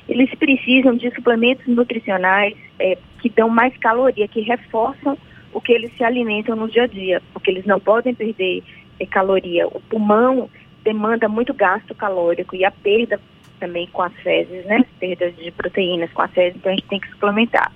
Eles 0.09 0.29
precisam 0.35 0.93
de 0.93 1.09
suplementos 1.15 1.65
nutricionais 1.67 2.53
é, 2.77 2.97
que 3.21 3.29
dão 3.29 3.47
mais 3.47 3.77
caloria, 3.77 4.27
que 4.27 4.41
reforçam 4.41 5.17
o 5.53 5.61
que 5.61 5.71
eles 5.71 5.95
se 5.95 6.03
alimentam 6.03 6.53
no 6.57 6.67
dia 6.67 6.83
a 6.83 6.87
dia, 6.87 7.21
porque 7.31 7.49
eles 7.49 7.65
não 7.65 7.79
podem 7.79 8.13
perder 8.13 8.61
é, 8.99 9.05
caloria. 9.05 9.69
O 9.69 9.79
pulmão 9.79 10.49
demanda 10.83 11.29
muito 11.29 11.53
gasto 11.53 11.95
calórico 11.95 12.57
e 12.57 12.65
a 12.65 12.71
perda 12.71 13.17
também 13.59 13.87
com 13.87 14.01
as 14.01 14.13
fezes, 14.21 14.65
né? 14.65 14.83
Perda 14.99 15.31
de 15.31 15.51
proteínas 15.51 16.11
com 16.11 16.21
as 16.21 16.31
fezes, 16.31 16.57
então 16.57 16.71
a 16.71 16.75
gente 16.75 16.87
tem 16.87 16.99
que 16.99 17.09
suplementar. 17.09 17.71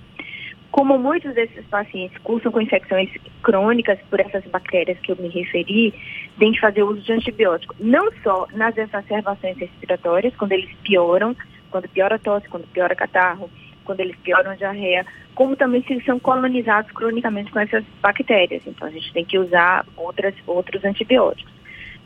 Como 0.70 0.98
muitos 0.98 1.32
desses 1.34 1.64
pacientes 1.66 2.18
cursam 2.18 2.50
com 2.50 2.60
infecções 2.60 3.08
crônicas 3.42 3.98
por 4.10 4.18
essas 4.18 4.44
bactérias 4.46 4.98
que 4.98 5.12
eu 5.12 5.16
me 5.16 5.28
referi, 5.28 5.94
tem 6.36 6.50
que 6.50 6.58
fazer 6.58 6.82
uso 6.82 7.00
de 7.00 7.12
antibiótico. 7.12 7.76
Não 7.78 8.10
só 8.24 8.48
nas 8.52 8.76
exacerbações 8.76 9.56
respiratórias, 9.56 10.34
quando 10.34 10.50
eles 10.50 10.70
pioram, 10.82 11.36
quando 11.70 11.88
piora 11.88 12.16
a 12.16 12.18
tosse, 12.18 12.48
quando 12.48 12.66
piora 12.66 12.96
catarro, 12.96 13.48
quando 13.84 14.00
eles 14.00 14.16
pioram 14.16 14.50
a 14.50 14.56
diarreia, 14.56 15.06
como 15.34 15.54
também 15.54 15.82
se 15.84 16.00
são 16.04 16.18
colonizados 16.18 16.90
cronicamente 16.92 17.52
com 17.52 17.60
essas 17.60 17.84
bactérias. 18.00 18.62
Então 18.66 18.88
a 18.88 18.90
gente 18.90 19.12
tem 19.12 19.24
que 19.24 19.38
usar 19.38 19.86
outras, 19.96 20.34
outros 20.46 20.84
antibióticos. 20.84 21.52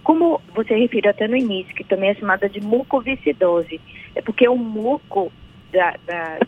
Como 0.09 0.41
você 0.55 0.75
referiu 0.75 1.11
até 1.11 1.29
no 1.29 1.37
início, 1.37 1.75
que 1.75 1.85
também 1.85 2.09
é 2.09 2.15
chamada 2.15 2.49
de 2.49 2.63
mucoviscidose, 2.63 3.79
é 4.15 4.23
porque 4.23 4.49
o 4.49 4.57
muco 4.57 5.31
da, 5.71 5.97
da, 6.07 6.39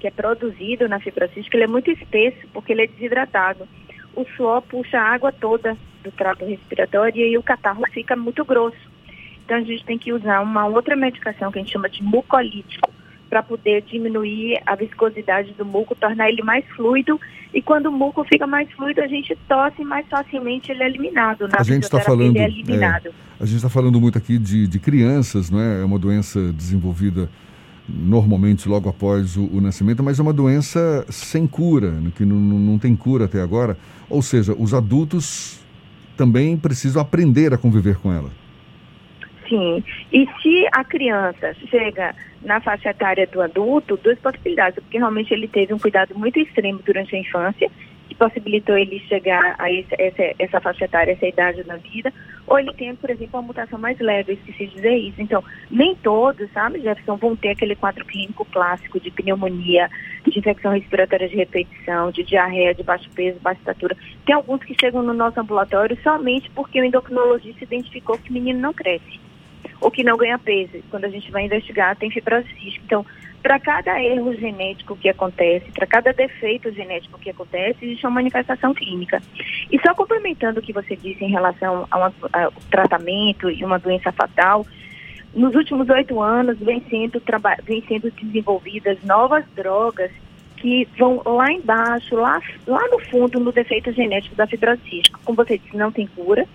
que 0.00 0.08
é 0.08 0.10
produzido 0.10 0.88
na 0.88 0.98
fibrocística 0.98 1.56
ele 1.56 1.62
é 1.62 1.68
muito 1.68 1.92
espesso, 1.92 2.44
porque 2.52 2.72
ele 2.72 2.82
é 2.82 2.86
desidratado. 2.88 3.68
O 4.16 4.24
suor 4.36 4.62
puxa 4.62 4.98
a 4.98 5.14
água 5.14 5.30
toda 5.30 5.78
do 6.02 6.10
trato 6.10 6.44
respiratório 6.44 7.20
e 7.20 7.22
aí 7.22 7.38
o 7.38 7.42
catarro 7.42 7.84
fica 7.92 8.16
muito 8.16 8.44
grosso. 8.44 8.90
Então 9.44 9.58
a 9.58 9.62
gente 9.62 9.84
tem 9.84 9.96
que 9.96 10.12
usar 10.12 10.40
uma 10.40 10.66
outra 10.66 10.96
medicação 10.96 11.52
que 11.52 11.60
a 11.60 11.62
gente 11.62 11.72
chama 11.72 11.88
de 11.88 12.02
mucolítico, 12.02 12.90
para 13.28 13.42
poder 13.42 13.82
diminuir 13.82 14.60
a 14.66 14.74
viscosidade 14.74 15.52
do 15.52 15.64
muco, 15.64 15.94
tornar 15.94 16.28
ele 16.28 16.42
mais 16.42 16.64
fluido. 16.76 17.20
E 17.52 17.62
quando 17.62 17.86
o 17.86 17.92
muco 17.92 18.24
fica 18.24 18.46
mais 18.46 18.70
fluido, 18.72 19.00
a 19.00 19.06
gente 19.06 19.36
tosse 19.48 19.84
mais 19.84 20.06
facilmente 20.08 20.70
ele 20.70 20.82
é 20.82 20.86
eliminado. 20.86 21.48
Na 21.48 21.60
a 21.60 21.62
gente 21.62 21.84
está 21.84 22.00
falando, 22.00 22.36
é. 22.36 22.42
É, 22.42 22.44
a 22.46 23.46
gente 23.46 23.56
está 23.56 23.68
falando 23.68 24.00
muito 24.00 24.18
aqui 24.18 24.38
de, 24.38 24.66
de 24.66 24.78
crianças, 24.78 25.50
não 25.50 25.60
é? 25.60 25.82
É 25.82 25.84
uma 25.84 25.98
doença 25.98 26.52
desenvolvida 26.52 27.28
normalmente 27.88 28.68
logo 28.68 28.88
após 28.88 29.36
o, 29.36 29.44
o, 29.52 29.60
nascimento, 29.60 30.02
mas 30.02 30.18
é 30.18 30.22
uma 30.22 30.32
doença 30.32 31.04
sem 31.10 31.46
cura, 31.46 31.92
né? 31.92 32.10
que 32.16 32.24
não, 32.24 32.36
não 32.36 32.78
tem 32.78 32.96
cura 32.96 33.26
até 33.26 33.40
agora. 33.40 33.76
Ou 34.08 34.22
seja, 34.22 34.54
os 34.58 34.72
adultos 34.72 35.60
também 36.16 36.56
precisam 36.56 37.02
aprender 37.02 37.52
a 37.52 37.58
conviver 37.58 37.96
com 37.96 38.12
ela. 38.12 38.30
Sim. 39.54 39.84
E 40.12 40.28
se 40.42 40.66
a 40.72 40.82
criança 40.82 41.54
chega 41.70 42.12
na 42.42 42.60
faixa 42.60 42.90
etária 42.90 43.24
do 43.26 43.40
adulto, 43.40 43.96
duas 44.02 44.18
possibilidades, 44.18 44.80
porque 44.82 44.98
realmente 44.98 45.32
ele 45.32 45.46
teve 45.46 45.72
um 45.72 45.78
cuidado 45.78 46.12
muito 46.18 46.40
extremo 46.40 46.80
durante 46.84 47.14
a 47.14 47.20
infância, 47.20 47.70
que 48.08 48.14
possibilitou 48.16 48.76
ele 48.76 48.98
chegar 49.08 49.54
a 49.56 49.70
esse, 49.70 49.94
essa, 49.96 50.34
essa 50.40 50.60
faixa 50.60 50.86
etária, 50.86 51.12
essa 51.12 51.26
idade 51.26 51.62
da 51.62 51.76
vida, 51.76 52.12
ou 52.48 52.58
ele 52.58 52.72
tem, 52.74 52.94
por 52.96 53.08
exemplo, 53.08 53.38
uma 53.38 53.46
mutação 53.46 53.78
mais 53.78 53.98
leve, 54.00 54.32
eu 54.32 54.34
esqueci 54.34 54.66
de 54.66 54.74
dizer 54.74 54.96
isso. 54.96 55.22
Então, 55.22 55.42
nem 55.70 55.94
todos, 55.94 56.50
sabe, 56.50 56.80
Jefferson, 56.80 57.16
vão 57.16 57.36
ter 57.36 57.50
aquele 57.50 57.76
quadro 57.76 58.04
clínico 58.04 58.44
clássico 58.46 58.98
de 58.98 59.10
pneumonia, 59.12 59.88
de 60.26 60.36
infecção 60.36 60.72
respiratória 60.72 61.28
de 61.28 61.36
repetição, 61.36 62.10
de 62.10 62.24
diarreia, 62.24 62.74
de 62.74 62.82
baixo 62.82 63.08
peso, 63.14 63.38
baixa 63.40 63.60
estatura. 63.60 63.96
Tem 64.26 64.34
alguns 64.34 64.62
que 64.64 64.76
chegam 64.78 65.02
no 65.02 65.14
nosso 65.14 65.40
ambulatório 65.40 65.96
somente 66.02 66.50
porque 66.50 66.80
o 66.80 66.84
endocrinologista 66.84 67.62
identificou 67.62 68.18
que 68.18 68.30
o 68.30 68.32
menino 68.32 68.58
não 68.58 68.74
cresce 68.74 69.23
ou 69.84 69.90
que 69.90 70.02
não 70.02 70.16
ganha 70.16 70.38
peso. 70.38 70.82
Quando 70.90 71.04
a 71.04 71.10
gente 71.10 71.30
vai 71.30 71.44
investigar, 71.44 71.94
tem 71.96 72.10
fibrose 72.10 72.48
cística. 72.54 72.84
Então, 72.86 73.04
para 73.42 73.60
cada 73.60 74.02
erro 74.02 74.34
genético 74.34 74.96
que 74.96 75.10
acontece, 75.10 75.70
para 75.72 75.86
cada 75.86 76.10
defeito 76.14 76.72
genético 76.72 77.18
que 77.18 77.28
acontece, 77.28 77.84
existe 77.84 78.06
uma 78.06 78.14
manifestação 78.14 78.72
clínica. 78.72 79.22
E 79.70 79.78
só 79.80 79.94
complementando 79.94 80.60
o 80.60 80.62
que 80.62 80.72
você 80.72 80.96
disse 80.96 81.22
em 81.22 81.30
relação 81.30 81.86
ao 81.90 82.10
tratamento 82.70 83.50
e 83.50 83.62
uma 83.62 83.78
doença 83.78 84.10
fatal, 84.10 84.66
nos 85.34 85.54
últimos 85.54 85.86
oito 85.90 86.22
anos 86.22 86.58
vem 86.58 86.82
sendo, 86.88 87.20
vem 87.64 87.84
sendo 87.86 88.10
desenvolvidas 88.10 88.96
novas 89.02 89.44
drogas 89.54 90.10
que 90.56 90.88
vão 90.98 91.20
lá 91.26 91.52
embaixo, 91.52 92.14
lá, 92.14 92.40
lá 92.66 92.88
no 92.88 92.98
fundo, 93.00 93.38
no 93.38 93.52
defeito 93.52 93.92
genético 93.92 94.34
da 94.34 94.46
fibrose 94.46 94.80
cística. 94.88 95.20
Como 95.22 95.36
você 95.36 95.58
disse, 95.58 95.76
não 95.76 95.92
tem 95.92 96.06
cura, 96.06 96.46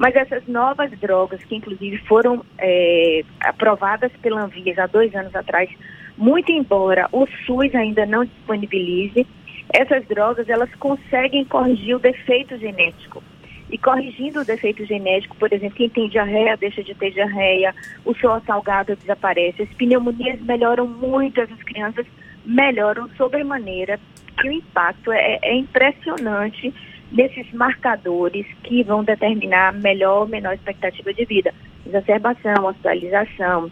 mas 0.00 0.16
essas 0.16 0.46
novas 0.46 0.90
drogas, 0.98 1.44
que 1.44 1.54
inclusive 1.54 1.98
foram 2.08 2.42
é, 2.56 3.22
aprovadas 3.38 4.10
pela 4.22 4.44
Anvisa 4.44 4.84
há 4.84 4.86
dois 4.86 5.14
anos 5.14 5.36
atrás, 5.36 5.68
muito 6.16 6.50
embora 6.50 7.06
o 7.12 7.26
SUS 7.44 7.74
ainda 7.74 8.06
não 8.06 8.24
disponibilize, 8.24 9.26
essas 9.74 10.02
drogas 10.06 10.48
elas 10.48 10.74
conseguem 10.76 11.44
corrigir 11.44 11.94
o 11.96 11.98
defeito 11.98 12.56
genético. 12.56 13.22
E 13.70 13.76
corrigindo 13.76 14.40
o 14.40 14.44
defeito 14.44 14.86
genético, 14.86 15.36
por 15.36 15.52
exemplo, 15.52 15.76
quem 15.76 15.90
tem 15.90 16.08
diarreia 16.08 16.56
deixa 16.56 16.82
de 16.82 16.94
ter 16.94 17.10
diarreia, 17.10 17.74
o 18.02 18.14
suor 18.14 18.40
salgado 18.46 18.96
desaparece, 18.96 19.64
as 19.64 19.74
pneumonias 19.74 20.40
melhoram 20.40 20.86
muito, 20.86 21.42
essas 21.42 21.62
crianças 21.62 22.06
melhoram 22.46 23.06
sobremaneira, 23.18 24.00
que 24.40 24.48
o 24.48 24.52
impacto 24.52 25.12
é, 25.12 25.38
é 25.42 25.54
impressionante 25.54 26.72
desses 27.10 27.52
marcadores 27.52 28.46
que 28.62 28.82
vão 28.82 29.02
determinar 29.02 29.72
melhor 29.72 30.22
ou 30.22 30.28
menor 30.28 30.54
expectativa 30.54 31.12
de 31.12 31.24
vida. 31.24 31.52
Exacerbação, 31.86 32.66
hospitalização, 32.66 33.70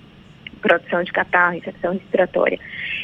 produção 0.58 1.02
de 1.02 1.12
catarro, 1.12 1.56
infecção 1.56 1.92
respiratória. 1.92 2.58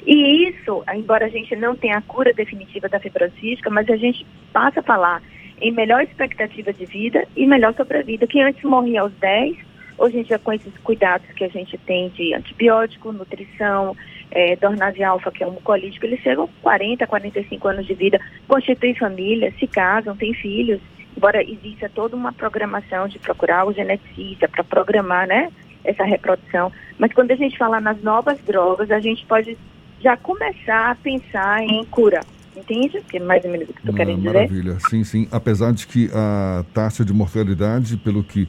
E 0.06 0.48
isso, 0.48 0.84
embora 0.94 1.26
a 1.26 1.28
gente 1.28 1.54
não 1.56 1.76
tenha 1.76 1.98
a 1.98 2.02
cura 2.02 2.32
definitiva 2.32 2.88
da 2.88 3.00
fibrose 3.00 3.32
cística, 3.40 3.70
mas 3.70 3.88
a 3.88 3.96
gente 3.96 4.26
passa 4.52 4.80
a 4.80 4.82
falar 4.82 5.22
em 5.60 5.72
melhor 5.72 6.02
expectativa 6.02 6.72
de 6.72 6.84
vida 6.84 7.26
e 7.36 7.46
melhor 7.46 7.74
sobrevida, 7.74 8.26
que 8.26 8.40
antes 8.40 8.62
morria 8.64 9.02
aos 9.02 9.12
10, 9.14 9.56
hoje 9.96 10.16
a 10.16 10.18
gente 10.18 10.28
já 10.28 10.38
com 10.38 10.52
esses 10.52 10.76
cuidados 10.78 11.26
que 11.28 11.44
a 11.44 11.48
gente 11.48 11.78
tem 11.78 12.08
de 12.10 12.34
antibiótico, 12.34 13.12
nutrição, 13.12 13.96
é, 14.34 14.56
Dornase 14.56 15.02
alfa, 15.02 15.30
que 15.30 15.44
é 15.44 15.46
um 15.46 15.52
mucolítico, 15.52 16.04
eles 16.04 16.20
chegam 16.20 16.48
40, 16.60 17.06
45 17.06 17.68
anos 17.68 17.86
de 17.86 17.94
vida, 17.94 18.20
constituem 18.48 18.94
família, 18.94 19.54
se 19.58 19.66
casam, 19.68 20.16
têm 20.16 20.34
filhos, 20.34 20.80
embora 21.16 21.40
exista 21.42 21.88
toda 21.88 22.16
uma 22.16 22.32
programação 22.32 23.06
de 23.06 23.18
procurar 23.20 23.64
o 23.64 23.72
geneticista 23.72 24.48
para 24.48 24.64
programar, 24.64 25.28
né, 25.28 25.50
essa 25.84 26.04
reprodução. 26.04 26.72
Mas 26.98 27.12
quando 27.12 27.30
a 27.30 27.36
gente 27.36 27.56
fala 27.56 27.80
nas 27.80 28.02
novas 28.02 28.38
drogas, 28.40 28.90
a 28.90 28.98
gente 28.98 29.24
pode 29.24 29.56
já 30.00 30.16
começar 30.16 30.90
a 30.90 30.94
pensar 30.96 31.62
em 31.62 31.84
cura. 31.84 32.20
Entende? 32.56 33.00
Que 33.08 33.16
é 33.16 33.20
mais 33.20 33.44
ou 33.44 33.50
menos 33.50 33.68
o 33.68 33.72
que 33.72 33.82
tu 33.82 33.90
ah, 33.90 33.94
querendo 33.94 34.18
dizer. 34.18 34.32
Maravilha, 34.32 34.78
sim, 34.88 35.02
sim. 35.02 35.28
Apesar 35.30 35.72
de 35.72 35.86
que 35.86 36.08
a 36.14 36.64
taxa 36.72 37.04
de 37.04 37.12
mortalidade, 37.12 37.96
pelo 37.96 38.22
que 38.22 38.48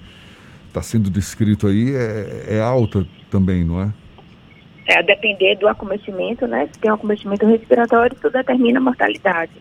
está 0.67 0.81
sendo 0.81 1.09
descrito 1.09 1.65
aí, 1.67 1.95
é, 1.95 2.57
é 2.57 2.61
alta 2.61 3.05
também, 3.31 3.63
não 3.63 3.81
é? 3.81 3.91
É, 4.87 4.99
a 4.99 5.01
depender 5.01 5.55
do 5.55 5.67
acometimento, 5.67 6.45
né? 6.45 6.69
Se 6.71 6.79
tem 6.79 6.91
um 6.91 6.95
acometimento 6.95 7.45
respiratório, 7.45 8.15
isso 8.15 8.29
determina 8.29 8.79
a 8.79 8.83
mortalidade. 8.83 9.51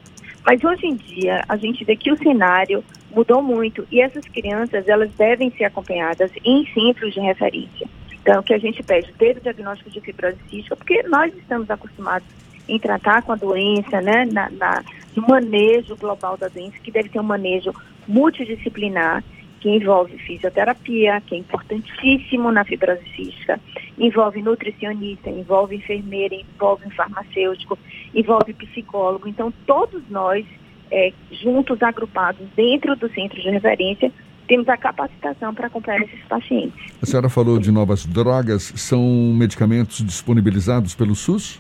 Mas 0.45 0.63
hoje 0.63 0.87
em 0.87 0.95
dia, 0.97 1.43
a 1.49 1.57
gente 1.57 1.83
vê 1.85 1.97
que 1.97 2.13
o 2.13 2.19
cenário 2.19 2.85
mudou 3.11 3.43
muito 3.43 3.87
e 3.91 4.03
essas 4.03 4.27
crianças, 4.27 4.87
elas 4.87 5.11
devem 5.15 5.51
ser 5.53 5.65
acompanhadas 5.65 6.31
em 6.45 6.67
centros 6.75 7.15
de 7.15 7.21
referência. 7.21 7.89
Então, 8.21 8.41
o 8.41 8.43
que 8.43 8.53
a 8.53 8.59
gente 8.59 8.83
pede, 8.83 9.13
ter 9.15 9.37
o 9.37 9.41
diagnóstico 9.41 9.91
de 9.91 10.01
fibrose 10.01 10.37
cística, 10.51 10.77
porque 10.77 11.03
nós 11.05 11.35
estamos 11.35 11.71
acostumados 11.71 12.27
em 12.69 12.79
tratar 12.79 13.23
com 13.23 13.33
a 13.33 13.37
doença, 13.37 14.01
né, 14.01 14.25
na, 14.31 14.51
na, 14.51 14.83
no 15.15 15.27
manejo 15.29 15.97
global 15.97 16.37
da 16.37 16.49
doença, 16.49 16.79
que 16.83 16.91
deve 16.91 17.09
ter 17.11 17.21
um 17.21 17.25
manejo 17.25 17.73
multidisciplinar, 18.09 19.23
que 19.65 19.71
envolve 19.71 20.19
fisioterapia, 20.19 21.23
que 21.23 21.35
é 21.35 21.39
importantíssimo 21.39 22.53
na 22.53 22.67
fibrose 22.67 23.03
cística, 23.17 23.59
envolve 23.99 24.43
nutricionista, 24.43 25.31
envolve 25.31 25.77
enfermeira, 25.77 26.35
envolve 26.35 26.91
farmacêutico, 26.91 27.79
envolve 28.15 28.53
psicólogo. 28.53 29.27
Então, 29.27 29.51
todos 29.67 30.03
nós, 30.11 30.45
é, 30.91 31.15
juntos, 31.33 31.83
agrupados 31.83 32.47
dentro 32.55 32.95
do 32.95 33.09
centro 33.15 33.41
de 33.41 33.49
referência, 33.49 34.13
temos 34.47 34.69
a 34.69 34.77
capacitação 34.77 35.55
para 35.55 35.69
acompanhar 35.69 36.03
esses 36.03 36.21
pacientes. 36.29 36.79
A 37.01 37.07
senhora 37.07 37.31
falou 37.31 37.59
de 37.59 37.73
novas 37.73 38.05
drogas, 38.05 38.65
são 38.77 39.01
medicamentos 39.35 40.05
disponibilizados 40.05 40.95
pelo 40.95 41.15
SUS? 41.15 41.59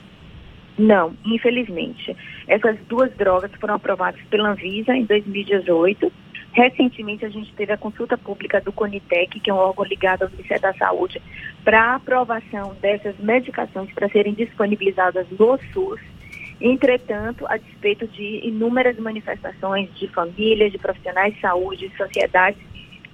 Não, 0.76 1.14
infelizmente. 1.24 2.14
Essas 2.46 2.76
duas 2.86 3.10
drogas 3.16 3.50
foram 3.58 3.76
aprovadas 3.76 4.20
pela 4.28 4.50
Anvisa 4.50 4.94
em 4.94 5.06
2018 5.06 6.12
Recentemente, 6.54 7.24
a 7.24 7.28
gente 7.28 7.52
teve 7.54 7.72
a 7.72 7.76
consulta 7.76 8.16
pública 8.16 8.60
do 8.60 8.72
CONITEC, 8.72 9.40
que 9.40 9.50
é 9.50 9.54
um 9.54 9.56
órgão 9.56 9.84
ligado 9.84 10.22
ao 10.22 10.30
Ministério 10.30 10.62
da 10.62 10.72
Saúde, 10.74 11.20
para 11.64 11.96
aprovação 11.96 12.76
dessas 12.80 13.18
medicações 13.18 13.92
para 13.92 14.08
serem 14.08 14.34
disponibilizadas 14.34 15.26
no 15.36 15.58
SUS. 15.72 16.00
Entretanto, 16.60 17.44
a 17.48 17.56
despeito 17.56 18.06
de 18.06 18.40
inúmeras 18.46 18.96
manifestações 18.98 19.92
de 19.96 20.06
famílias, 20.06 20.70
de 20.70 20.78
profissionais 20.78 21.34
de 21.34 21.40
saúde, 21.40 21.88
de 21.88 21.96
sociedades 21.96 22.62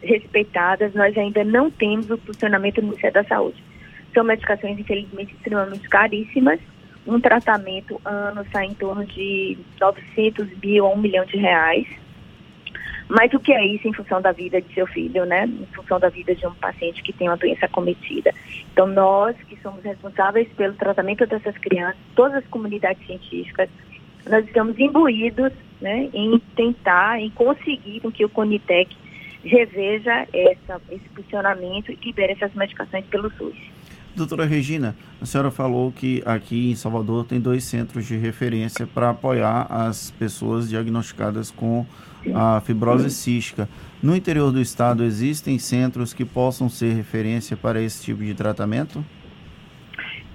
respeitadas, 0.03 0.93
nós 0.95 1.17
ainda 1.17 1.43
não 1.43 1.71
temos 1.71 2.11
o 2.11 2.19
funcionamento 2.19 2.83
do 2.83 2.89
Ministério 2.89 3.15
da 3.15 3.25
Saúde. 3.25 3.65
São 4.13 4.23
medicações, 4.23 4.79
infelizmente, 4.79 5.35
extremamente 5.35 5.89
caríssimas. 5.89 6.61
Um 7.07 7.19
tratamento 7.19 7.99
ano 8.05 8.45
sai 8.53 8.67
em 8.67 8.75
torno 8.75 9.07
de 9.07 9.57
900 9.81 10.47
mil 10.63 10.85
a 10.85 10.91
1 10.91 10.99
milhão 10.99 11.25
de 11.25 11.39
reais. 11.39 11.87
Mas 13.11 13.33
o 13.35 13.41
que 13.41 13.53
é 13.53 13.67
isso 13.67 13.89
em 13.89 13.93
função 13.93 14.23
da 14.23 14.31
vida 14.31 14.63
de 14.63 14.73
seu 14.73 14.87
filho, 14.87 15.25
né? 15.25 15.45
Em 15.45 15.67
função 15.75 15.99
da 15.99 16.09
vida 16.09 16.33
de 16.33 16.47
um 16.47 16.55
paciente 16.55 17.03
que 17.03 17.13
tem 17.13 17.29
uma 17.29 17.37
doença 17.37 17.67
cometida. 17.67 18.33
Então, 18.73 18.87
nós 18.87 19.37
que 19.49 19.59
somos 19.61 19.83
responsáveis 19.83 20.49
pelo 20.57 20.75
tratamento 20.75 21.27
dessas 21.27 21.59
crianças, 21.59 22.01
todas 22.15 22.37
as 22.37 22.47
comunidades 22.47 23.05
científicas, 23.05 23.69
nós 24.29 24.47
estamos 24.47 24.79
imbuídos 24.79 25.53
né, 25.81 26.09
em 26.15 26.39
tentar, 26.55 27.21
em 27.21 27.31
conseguir 27.31 27.99
com 27.99 28.13
que 28.13 28.25
o 28.25 28.29
Conitec 28.29 28.97
reveja 29.45 30.29
essa, 30.33 30.81
esse 30.89 31.09
funcionamento 31.09 31.91
e 31.91 31.97
libere 31.97 32.35
essas 32.35 32.55
medicações 32.55 33.05
pelo 33.07 33.29
SUS. 33.33 33.57
Doutora 34.15 34.45
Regina, 34.45 34.97
a 35.21 35.25
senhora 35.25 35.51
falou 35.51 35.93
que 35.93 36.23
aqui 36.27 36.71
em 36.71 36.75
Salvador 36.75 37.25
tem 37.25 37.41
dois 37.41 37.65
centros 37.65 38.07
de 38.07 38.17
referência 38.17 38.87
para 38.87 39.11
apoiar 39.11 39.67
as 39.71 40.11
pessoas 40.11 40.69
diagnosticadas 40.69 41.51
com 41.51 41.87
a 42.35 42.61
fibrose 42.61 43.11
cística. 43.11 43.69
No 44.03 44.15
interior 44.17 44.51
do 44.53 44.61
estado, 44.61 45.05
existem 45.05 45.59
centros 45.59 46.13
que 46.13 46.25
possam 46.25 46.69
ser 46.69 46.93
referência 46.95 47.57
para 47.57 47.81
esse 47.81 48.05
tipo 48.05 48.23
de 48.23 48.35
tratamento? 48.35 49.05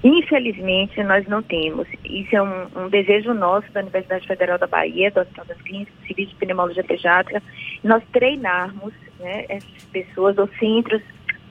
Infelizmente, 0.03 1.01
nós 1.03 1.27
não 1.27 1.41
temos. 1.41 1.88
Isso 2.03 2.36
é 2.36 2.41
um, 2.41 2.67
um, 2.75 2.89
desejo 2.89 3.34
nosso 3.34 3.72
da 3.72 3.82
Universidade 3.82 4.27
Federal 4.27 4.60
da 4.60 4.67
Bahia, 4.67 5.10
do 5.10 5.20
Hospital 5.20 5.46
das 5.46 5.62
Clínicas, 5.63 5.94
Serviço 6.05 6.29
de 6.29 6.36
Pneumologia 6.36 6.84
Pediátrica, 6.84 7.41
nós 7.84 8.03
treinarmos 8.13 8.94
né, 9.20 9.46
essas 9.50 9.84
pessoas, 9.91 10.38
os 10.38 10.50
centros, 10.60 11.01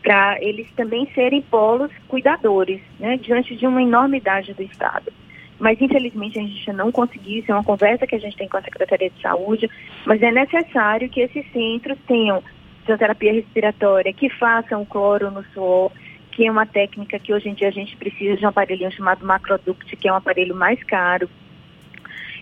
para 0.05 0.39
eles 0.41 0.71
também 0.77 1.09
serem 1.15 1.43
polos 1.43 1.91
cuidadores, 2.07 2.81
né, 3.01 3.17
diante 3.17 3.57
de 3.57 3.67
uma 3.67 3.83
enormidade 3.83 4.55
do 4.55 4.63
Estado 4.63 5.13
mas 5.59 5.81
infelizmente 5.81 6.39
a 6.39 6.43
gente 6.43 6.73
não 6.73 6.91
conseguiu, 6.91 7.39
isso 7.39 7.51
é 7.51 7.55
uma 7.55 7.65
conversa 7.65 8.07
que 8.07 8.15
a 8.15 8.19
gente 8.19 8.37
tem 8.37 8.49
com 8.49 8.57
a 8.57 8.63
Secretaria 8.63 9.09
de 9.09 9.23
Saúde, 9.23 9.71
mas 10.05 10.21
é 10.21 10.31
necessário 10.31 11.09
que 11.09 11.21
esses 11.21 11.45
centros 11.53 11.97
tenham 12.07 12.43
fisioterapia 12.81 13.33
respiratória, 13.33 14.13
que 14.13 14.29
façam 14.31 14.85
cloro 14.85 15.31
no 15.31 15.43
suor, 15.55 15.91
que 16.33 16.47
é 16.47 16.51
uma 16.51 16.67
técnica 16.67 17.19
que 17.19 17.33
hoje 17.33 17.49
em 17.49 17.55
dia 17.55 17.69
a 17.69 17.73
gente 17.73 17.97
precisa 17.97 18.37
de 18.37 18.45
um 18.45 18.49
aparelhinho 18.49 18.91
chamado 18.91 19.25
macroduct, 19.25 19.97
que 19.97 20.09
é 20.09 20.13
um 20.13 20.17
aparelho 20.17 20.55
mais 20.55 20.83
caro. 20.85 21.31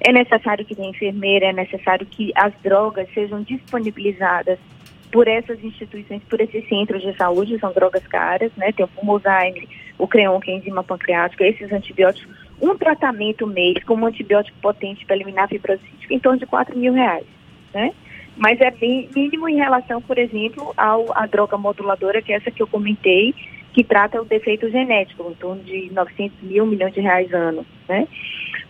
É 0.01 0.11
necessário 0.11 0.65
que 0.65 0.75
tenha 0.75 0.91
enfermeira, 0.91 1.47
é 1.47 1.53
necessário 1.53 2.05
que 2.07 2.33
as 2.35 2.53
drogas 2.63 3.07
sejam 3.15 3.43
disponibilizadas 3.43 4.59
por 5.13 5.29
essas 5.29 5.63
instituições, 5.63 6.23
por 6.25 6.41
esses 6.41 6.67
centros 6.69 7.03
de 7.03 7.15
saúde, 7.17 7.59
são 7.59 7.73
drogas 7.73 8.05
caras, 8.07 8.51
né? 8.57 8.73
Tem 8.73 8.85
o 8.85 8.89
Pulmozyme, 8.89 9.69
o 9.99 10.09
Creon, 10.09 10.41
que 10.41 10.51
é 10.51 10.57
enzima 10.57 10.83
pancreática, 10.83 11.47
esses 11.47 11.71
antibióticos 11.71 12.43
um 12.63 12.77
tratamento 12.79 13.45
mês 13.45 13.83
com 13.85 13.95
um 13.95 14.07
antibiótico 14.07 14.57
potente 14.63 15.05
para 15.05 15.17
eliminar 15.17 15.49
fibrose 15.49 15.83
em 16.09 16.19
torno 16.21 16.39
de 16.39 16.47
4 16.47 16.79
mil 16.79 16.93
reais, 16.93 17.27
né? 17.75 17.93
Mas 18.37 18.61
é 18.61 18.71
bem 18.71 19.11
mínimo 19.15 19.49
em 19.49 19.57
relação, 19.57 20.01
por 20.01 20.17
exemplo, 20.17 20.73
ao, 20.77 21.07
à 21.19 21.27
droga 21.27 21.59
moduladora, 21.59 22.23
que 22.23 22.33
é 22.33 22.37
essa 22.37 22.51
que 22.51 22.63
eu 22.63 22.67
comentei, 22.67 23.35
que 23.73 23.83
trata 23.83 24.23
o 24.23 24.25
defeito 24.25 24.71
genético, 24.71 25.29
em 25.29 25.35
torno 25.35 25.63
de 25.65 25.91
900 25.93 26.41
mil 26.43 26.65
milhões 26.65 26.95
de 26.95 27.01
reais 27.01 27.33
ano, 27.35 27.67
né? 27.89 28.07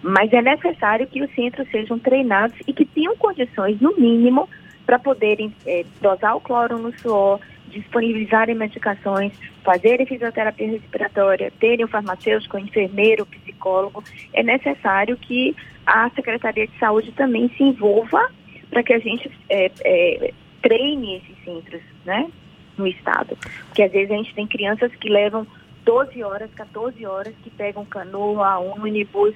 Mas 0.03 0.33
é 0.33 0.41
necessário 0.41 1.07
que 1.07 1.23
os 1.23 1.33
centros 1.35 1.69
sejam 1.71 1.99
treinados 1.99 2.57
e 2.67 2.73
que 2.73 2.85
tenham 2.87 3.17
condições, 3.17 3.81
no 3.81 3.95
mínimo, 3.97 4.49
para 4.87 4.99
poderem 4.99 5.55
é, 5.67 5.85
dosar 6.01 6.37
o 6.37 6.41
cloro 6.41 6.79
no 6.79 6.97
suor, 6.99 7.41
disponibilizarem 7.69 8.55
medicações, 8.55 9.33
fazerem 9.65 10.07
fisioterapia 10.07 10.69
respiratória, 10.69 11.53
terem 11.59 11.85
o 11.85 11.89
farmacêutico, 11.89 12.57
o 12.57 12.61
enfermeiro, 12.61 13.23
o 13.23 13.27
psicólogo, 13.27 14.05
é 14.33 14.43
necessário 14.43 15.17
que 15.17 15.57
a 15.87 16.11
Secretaria 16.11 16.67
de 16.67 16.79
Saúde 16.79 17.13
também 17.13 17.49
se 17.57 17.63
envolva 17.63 18.29
para 18.71 18.83
que 18.83 18.93
a 18.93 18.99
gente 18.99 19.31
é, 19.49 19.71
é, 19.85 20.33
treine 20.63 21.17
esses 21.17 21.45
centros, 21.45 21.83
né, 22.05 22.31
no 22.77 22.87
estado. 22.87 23.37
Porque 23.67 23.83
às 23.83 23.93
vezes 23.93 24.11
a 24.11 24.17
gente 24.17 24.35
tem 24.35 24.47
crianças 24.47 24.95
que 24.97 25.09
levam 25.09 25.47
12 25.85 26.23
horas, 26.23 26.51
14 26.55 27.05
horas, 27.05 27.35
que 27.43 27.51
pegam 27.51 27.85
canoa, 27.85 28.59
ônibus, 28.59 29.35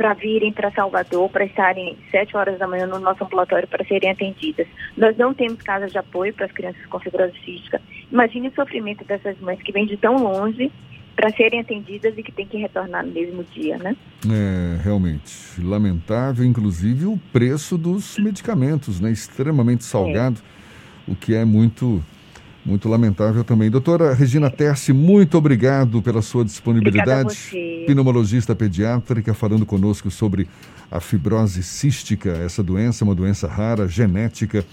para 0.00 0.14
virem 0.14 0.50
para 0.50 0.70
Salvador, 0.70 1.28
para 1.28 1.44
estarem 1.44 1.94
sete 2.10 2.34
horas 2.34 2.58
da 2.58 2.66
manhã 2.66 2.86
no 2.86 2.98
nosso 2.98 3.22
ambulatório 3.22 3.68
para 3.68 3.84
serem 3.84 4.10
atendidas. 4.10 4.66
Nós 4.96 5.14
não 5.18 5.34
temos 5.34 5.60
casas 5.60 5.92
de 5.92 5.98
apoio 5.98 6.32
para 6.32 6.46
as 6.46 6.52
crianças 6.52 6.82
com 6.86 6.98
fibrose 6.98 7.34
cística. 7.44 7.78
Imagine 8.10 8.48
o 8.48 8.54
sofrimento 8.54 9.04
dessas 9.04 9.38
mães 9.40 9.60
que 9.60 9.70
vêm 9.70 9.84
de 9.84 9.98
tão 9.98 10.16
longe 10.16 10.72
para 11.14 11.28
serem 11.32 11.60
atendidas 11.60 12.16
e 12.16 12.22
que 12.22 12.32
têm 12.32 12.46
que 12.46 12.56
retornar 12.56 13.04
no 13.04 13.12
mesmo 13.12 13.44
dia, 13.52 13.76
né? 13.76 13.94
É, 14.26 14.82
realmente. 14.82 15.60
Lamentável, 15.62 16.46
inclusive, 16.46 17.04
o 17.04 17.20
preço 17.30 17.76
dos 17.76 18.16
medicamentos, 18.16 19.00
né? 19.00 19.10
Extremamente 19.10 19.84
salgado, 19.84 20.40
é. 21.06 21.10
o 21.12 21.14
que 21.14 21.34
é 21.34 21.44
muito 21.44 22.02
muito 22.64 22.88
lamentável 22.88 23.42
também. 23.42 23.70
Doutora 23.70 24.12
Regina 24.14 24.50
Terce, 24.50 24.92
muito 24.92 25.38
obrigado 25.38 26.02
pela 26.02 26.20
sua 26.20 26.44
disponibilidade. 26.44 27.50
Pneumologista 27.86 28.54
pediátrica, 28.54 29.32
falando 29.32 29.64
conosco 29.64 30.10
sobre 30.10 30.46
a 30.90 31.00
fibrose 31.00 31.62
cística. 31.62 32.30
Essa 32.30 32.62
doença 32.62 33.02
é 33.02 33.04
uma 33.04 33.14
doença 33.14 33.48
rara, 33.48 33.88
genética, 33.88 34.64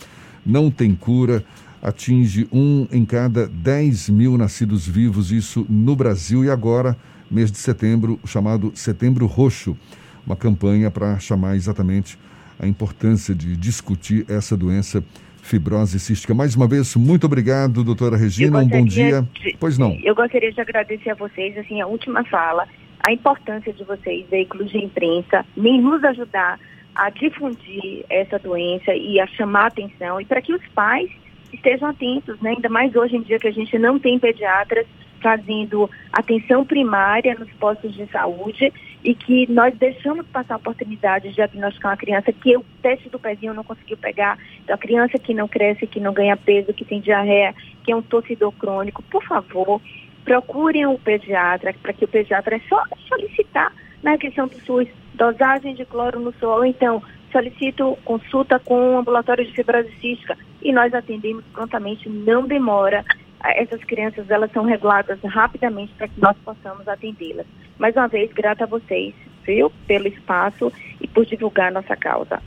não 0.46 0.70
tem 0.70 0.94
cura, 0.94 1.44
atinge 1.82 2.48
um 2.52 2.88
em 2.92 3.06
cada 3.06 3.48
10 3.48 4.10
mil 4.10 4.38
nascidos 4.38 4.86
vivos, 4.88 5.32
isso 5.32 5.66
no 5.70 5.96
Brasil. 5.96 6.44
E 6.44 6.50
agora, 6.50 6.98
mês 7.32 7.52
de 7.52 7.58
setembro, 7.58 8.20
chamado 8.26 8.72
Setembro 8.76 9.26
Roxo, 9.26 9.78
uma 10.26 10.36
campanha 10.36 10.92
para 10.92 11.18
chamar 11.20 11.56
exatamente 11.56 12.18
a 12.60 12.68
importância 12.68 13.34
de 13.34 13.56
discutir 13.56 14.26
essa 14.28 14.58
doença 14.58 15.04
fibrose 15.48 16.00
cística. 16.00 16.34
Mais 16.34 16.56
uma 16.56 16.68
vez, 16.68 16.96
muito 16.96 17.26
obrigado, 17.26 17.84
doutora 17.84 18.18
Regina. 18.18 18.60
Um 18.60 18.68
bom 18.68 18.86
dia. 18.86 19.22
De, 19.34 19.56
pois 19.60 19.78
não. 19.78 19.98
Eu 20.04 20.14
gostaria 20.14 20.52
de 20.52 20.60
agradecer 20.60 21.10
a 21.10 21.16
vocês, 21.16 21.58
assim, 21.58 21.82
a 21.82 21.88
última 21.88 22.24
fala, 22.26 22.68
a 23.00 23.12
importância 23.12 23.72
de 23.72 23.84
vocês, 23.84 24.26
veículos 24.30 24.70
de 24.70 24.78
imprensa, 24.78 25.46
em 25.56 25.82
nos 25.82 26.04
ajudar 26.04 26.60
a 26.94 27.10
difundir 27.10 28.04
essa 28.10 28.38
doença 28.40 28.94
e 28.94 29.20
a 29.20 29.28
chamar 29.28 29.66
a 29.66 29.68
atenção 29.68 30.20
e 30.20 30.26
para 30.26 30.42
que 30.42 30.54
os 30.54 30.66
pais 30.74 31.10
estejam 31.54 31.90
atentos, 31.90 32.40
né? 32.42 32.52
ainda 32.52 32.70
mais 32.70 32.96
hoje 32.96 33.16
em 33.16 33.22
dia 33.22 33.40
que 33.40 33.48
a 33.48 33.52
gente 33.52 33.78
não 33.78 34.00
tem 34.00 34.20
pediatras 34.20 34.86
fazendo 35.28 35.90
atenção 36.14 36.66
primária 36.66 37.36
nos 37.38 37.52
postos 37.60 37.94
de 37.94 38.06
saúde 38.08 38.72
e 39.04 39.14
que 39.14 39.52
nós 39.52 39.76
deixamos 39.78 40.26
passar 40.28 40.54
a 40.54 40.58
oportunidade 40.58 41.28
de 41.28 41.36
diagnosticar 41.36 41.92
uma 41.92 41.98
criança 41.98 42.32
que 42.32 42.56
o 42.56 42.64
teste 42.82 43.10
do 43.10 43.20
pezinho 43.20 43.54
não 43.54 43.64
conseguiu 43.64 43.98
pegar, 43.98 44.38
então 44.64 44.74
a 44.74 44.78
criança 44.78 45.20
que 45.20 45.34
não 45.34 45.46
cresce, 45.46 45.86
que 45.86 46.00
não 46.00 46.14
ganha 46.14 46.38
peso, 46.38 46.74
que 46.74 46.86
tem 46.86 47.02
diarreia, 47.02 47.54
que 47.84 47.92
é 47.92 47.96
um 47.96 48.02
torcedor 48.02 48.54
crônico, 48.54 49.04
por 49.04 49.22
favor, 49.26 49.82
procurem 50.24 50.86
o 50.86 50.98
pediatra, 50.98 51.76
para 51.82 51.92
que 51.92 52.06
o 52.06 52.08
pediatra 52.08 52.56
é 52.56 52.62
só 52.70 52.82
solicitar 53.10 53.74
na 54.02 54.18
questão 54.18 54.48
do 54.48 54.58
SUS, 54.62 54.88
dosagem 55.14 55.76
de 55.76 55.84
cloro 55.84 56.22
no 56.22 56.32
suor, 56.36 56.66
então 56.66 57.04
solicito 57.34 57.98
consulta 58.06 58.60
com 58.60 58.94
o 58.94 58.98
ambulatório 58.98 59.46
de 59.46 59.52
fibrose 59.52 59.92
cística. 60.00 60.38
E 60.62 60.72
nós 60.72 60.94
atendemos 60.94 61.44
prontamente, 61.54 62.10
não 62.10 62.48
demora 62.48 63.04
essas 63.44 63.84
crianças 63.84 64.30
elas 64.30 64.52
são 64.52 64.64
reguladas 64.64 65.20
rapidamente 65.24 65.94
para 65.94 66.08
que 66.08 66.20
nós 66.20 66.36
possamos 66.44 66.88
atendê-las. 66.88 67.46
Mais 67.78 67.96
uma 67.96 68.08
vez, 68.08 68.32
grata 68.34 68.64
a 68.64 68.68
vocês, 68.68 69.14
viu, 69.44 69.72
pelo 69.86 70.08
espaço 70.08 70.72
e 71.00 71.08
por 71.08 71.26
divulgar 71.26 71.72
nossa 71.72 71.96
causa. 71.96 72.42